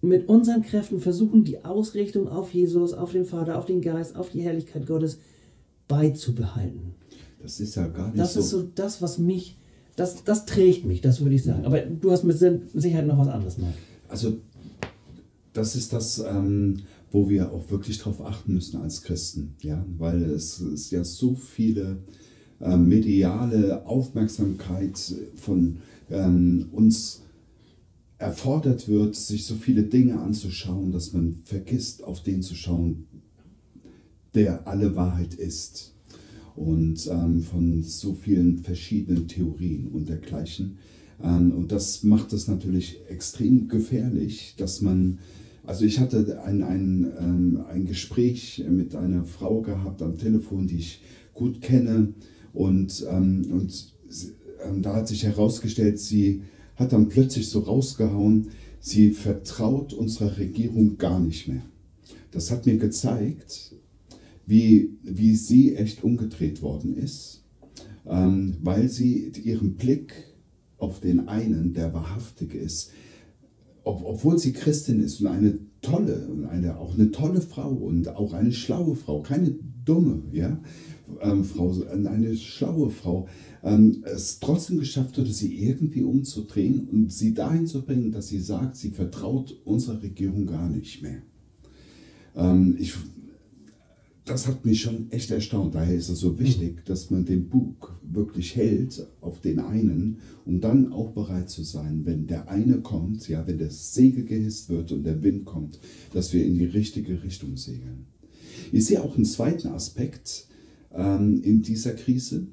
[0.00, 4.30] mit unseren Kräften versuchen, die Ausrichtung auf Jesus, auf den Vater, auf den Geist, auf
[4.30, 5.18] die Herrlichkeit Gottes
[5.88, 6.94] beizubehalten.
[7.44, 8.40] Das ist ja gar nicht das so.
[8.40, 9.58] Das ist so das, was mich,
[9.96, 11.66] das, das trägt mich, das würde ich sagen.
[11.66, 13.68] Aber du hast mit Sicherheit noch was anderes noch.
[14.08, 14.38] Also,
[15.52, 16.78] das ist das, ähm,
[17.12, 21.34] wo wir auch wirklich darauf achten müssen als Christen, ja, weil es, es ja so
[21.34, 21.98] viele
[22.62, 24.98] äh, mediale Aufmerksamkeit
[25.36, 25.76] von
[26.10, 27.24] ähm, uns
[28.16, 33.06] erfordert wird, sich so viele Dinge anzuschauen, dass man vergisst, auf den zu schauen,
[34.34, 35.93] der alle Wahrheit ist.
[36.56, 40.78] Und ähm, von so vielen verschiedenen Theorien und dergleichen.
[41.22, 45.18] Ähm, und das macht es natürlich extrem gefährlich, dass man,
[45.64, 50.78] also ich hatte ein, ein, ähm, ein Gespräch mit einer Frau gehabt am Telefon, die
[50.78, 51.00] ich
[51.32, 52.14] gut kenne.
[52.52, 53.92] Und, ähm, und
[54.64, 56.42] ähm, da hat sich herausgestellt, sie
[56.76, 58.48] hat dann plötzlich so rausgehauen,
[58.80, 61.62] sie vertraut unserer Regierung gar nicht mehr.
[62.30, 63.73] Das hat mir gezeigt,
[64.46, 67.44] wie, wie sie echt umgedreht worden ist,
[68.06, 70.14] ähm, weil sie ihren Blick
[70.78, 72.90] auf den einen, der wahrhaftig ist,
[73.84, 78.32] ob, obwohl sie Christin ist und eine tolle, eine, auch eine tolle Frau und auch
[78.32, 80.58] eine schlaue Frau, keine dumme ja,
[81.20, 83.28] ähm, Frau, eine schlaue Frau,
[83.62, 88.40] ähm, es trotzdem geschafft hatte, sie irgendwie umzudrehen und sie dahin zu bringen, dass sie
[88.40, 91.22] sagt, sie vertraut unserer Regierung gar nicht mehr.
[92.34, 92.94] Ähm, ich,
[94.24, 95.74] das hat mich schon echt erstaunt.
[95.74, 100.60] Daher ist es so wichtig, dass man den Bug wirklich hält auf den einen, um
[100.60, 104.92] dann auch bereit zu sein, wenn der eine kommt, ja, wenn das Segel gehisst wird
[104.92, 105.78] und der Wind kommt,
[106.12, 108.06] dass wir in die richtige Richtung segeln.
[108.72, 110.46] Ich sehe auch einen zweiten Aspekt
[110.94, 112.46] ähm, in dieser Krise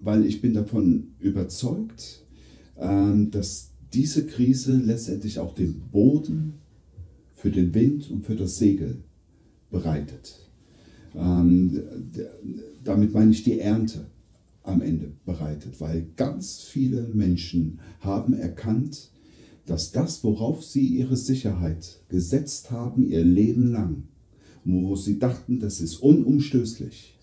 [0.00, 2.24] weil ich bin davon überzeugt,
[2.76, 6.54] ähm, dass diese Krise letztendlich auch den Boden
[7.34, 9.02] für den Wind und für das Segel
[9.70, 10.47] bereitet.
[11.18, 11.82] Ähm,
[12.84, 14.06] damit meine ich die Ernte
[14.62, 19.10] am Ende bereitet, weil ganz viele Menschen haben erkannt,
[19.66, 24.04] dass das, worauf sie ihre Sicherheit gesetzt haben, ihr Leben lang,
[24.64, 27.14] wo sie dachten, das ist unumstößlich,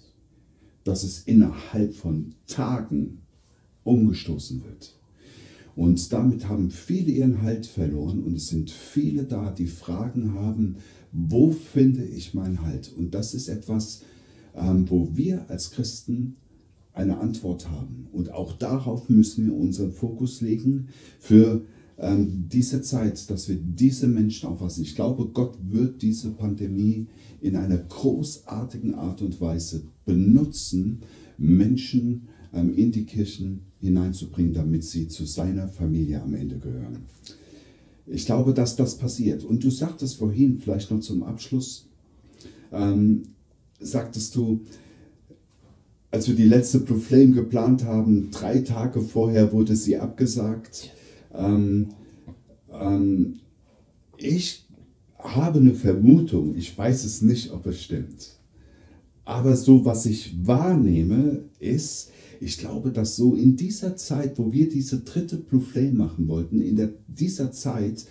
[0.84, 3.22] dass es innerhalb von Tagen
[3.84, 4.96] umgestoßen wird.
[5.76, 10.78] Und damit haben viele ihren Halt verloren und es sind viele da, die Fragen haben,
[11.16, 12.92] wo finde ich meinen Halt?
[12.96, 14.02] Und das ist etwas,
[14.56, 16.36] ähm, wo wir als Christen
[16.94, 18.08] eine Antwort haben.
[18.12, 20.88] Und auch darauf müssen wir unseren Fokus legen
[21.20, 21.66] für
[21.98, 24.84] ähm, diese Zeit, dass wir diese Menschen auffassen.
[24.84, 27.08] Ich glaube, Gott wird diese Pandemie
[27.42, 31.02] in einer großartigen Art und Weise benutzen,
[31.38, 37.04] Menschen ähm, in die Kirchen hineinzubringen, damit sie zu seiner Familie am Ende gehören.
[38.08, 39.44] Ich glaube, dass das passiert.
[39.44, 41.88] Und du sagtest vorhin, vielleicht noch zum Abschluss,
[42.72, 43.24] ähm,
[43.80, 44.62] sagtest du,
[46.12, 50.92] als wir die letzte Blue Flame geplant haben, drei Tage vorher wurde sie abgesagt.
[51.34, 51.90] Ähm,
[52.72, 53.40] ähm,
[54.18, 54.66] ich
[55.18, 58.36] habe eine Vermutung, ich weiß es nicht, ob es stimmt.
[59.26, 64.70] Aber so, was ich wahrnehme, ist, ich glaube, dass so in dieser Zeit, wo wir
[64.70, 68.06] diese dritte Blue Flame machen wollten, in der, dieser Zeit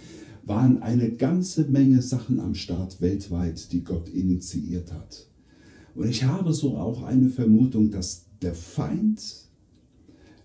[0.44, 5.26] waren eine ganze Menge Sachen am Start weltweit, die Gott initiiert hat.
[5.94, 9.22] Und ich habe so auch eine Vermutung, dass der Feind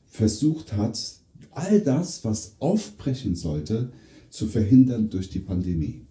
[0.07, 0.99] versucht hat,
[1.51, 3.91] all das, was aufbrechen sollte,
[4.29, 6.01] zu verhindern durch die Pandemie.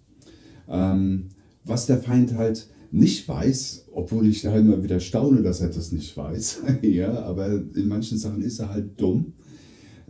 [0.69, 1.29] Ähm,
[1.65, 5.93] was der Feind halt nicht weiß, obwohl ich da immer wieder staune, dass er das
[5.93, 9.35] nicht weiß, ja, aber in manchen Sachen ist er halt dumm,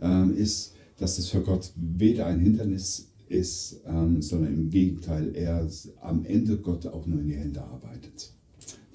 [0.01, 5.67] ähm, ist, dass es für Gott weder ein Hindernis ist, ähm, sondern im Gegenteil, er
[6.01, 8.31] am Ende Gott auch nur in die Hände arbeitet.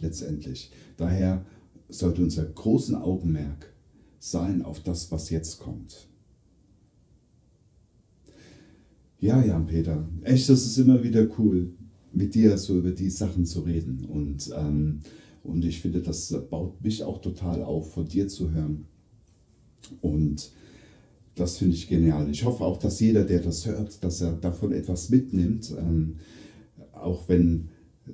[0.00, 0.70] Letztendlich.
[0.96, 1.44] Daher
[1.88, 3.72] sollte unser großen Augenmerk
[4.18, 6.08] sein auf das, was jetzt kommt.
[9.20, 11.72] Ja, Jan Peter, echt, das ist immer wieder cool,
[12.14, 14.04] mit dir so über die Sachen zu reden.
[14.04, 15.00] Und, ähm,
[15.42, 18.86] und ich finde, das baut mich auch total auf, von dir zu hören.
[20.00, 20.52] Und
[21.34, 22.30] das finde ich genial.
[22.30, 26.16] Ich hoffe auch, dass jeder, der das hört, dass er davon etwas mitnimmt, ähm,
[26.92, 27.68] auch wenn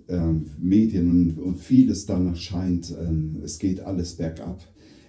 [0.09, 4.63] ähm, Medien und, und, vieles danach scheint, ähm, es geht alles bergab.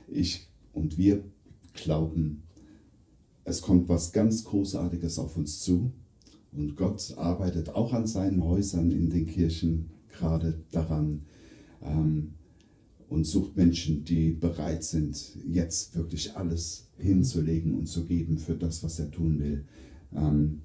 [0.08, 1.24] Ich und wir
[1.74, 2.44] glauben,
[3.44, 5.92] es kommt was ganz Großartiges auf uns zu.
[6.54, 11.22] Und Gott arbeitet auch an seinen Häusern in den Kirchen gerade daran
[11.82, 12.34] ähm,
[13.08, 18.84] und sucht Menschen, die bereit sind, jetzt wirklich alles hinzulegen und zu geben für das,
[18.84, 19.66] was er tun will.
[20.14, 20.62] Ähm,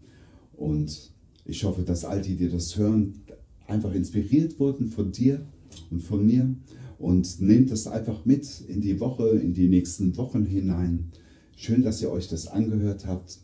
[0.57, 1.13] und
[1.45, 3.23] ich hoffe, dass all die, die das hören,
[3.69, 5.47] einfach inspiriert wurden von dir
[5.91, 6.53] und von mir
[6.99, 11.13] und nehmt das einfach mit in die Woche, in die nächsten Wochen hinein.
[11.57, 13.39] Schön, dass ihr euch das angehört habt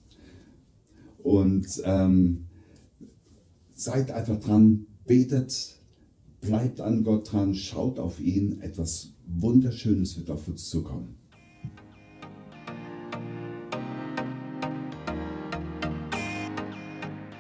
[1.22, 2.46] und ähm,
[3.74, 5.80] seid einfach dran, betet,
[6.40, 11.16] bleibt an Gott dran, schaut auf ihn, etwas Wunderschönes wird auf uns zukommen.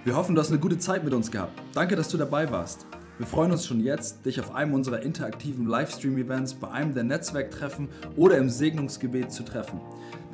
[0.04, 1.52] Wir hoffen, du hast eine gute Zeit mit uns gehabt.
[1.74, 2.86] Danke, dass du dabei warst.
[3.22, 7.88] Wir freuen uns schon jetzt, dich auf einem unserer interaktiven Livestream-Events, bei einem der Netzwerktreffen
[8.16, 9.80] oder im Segnungsgebet zu treffen.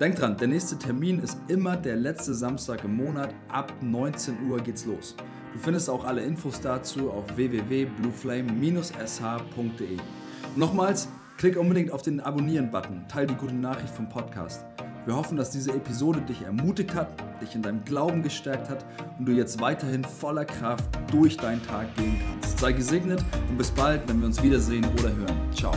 [0.01, 3.34] Denk dran, der nächste Termin ist immer der letzte Samstag im Monat.
[3.51, 5.14] Ab 19 Uhr geht's los.
[5.53, 9.97] Du findest auch alle Infos dazu auf www.blueflame-sh.de.
[10.57, 14.64] Nochmals, klick unbedingt auf den Abonnieren-Button, teil die gute Nachricht vom Podcast.
[15.09, 17.09] Wir hoffen, dass diese Episode dich ermutigt hat,
[17.41, 18.85] dich in deinem Glauben gestärkt hat
[19.19, 22.59] und du jetzt weiterhin voller Kraft durch deinen Tag gehen kannst.
[22.59, 25.39] Sei gesegnet und bis bald, wenn wir uns wiedersehen oder hören.
[25.55, 25.73] Ciao.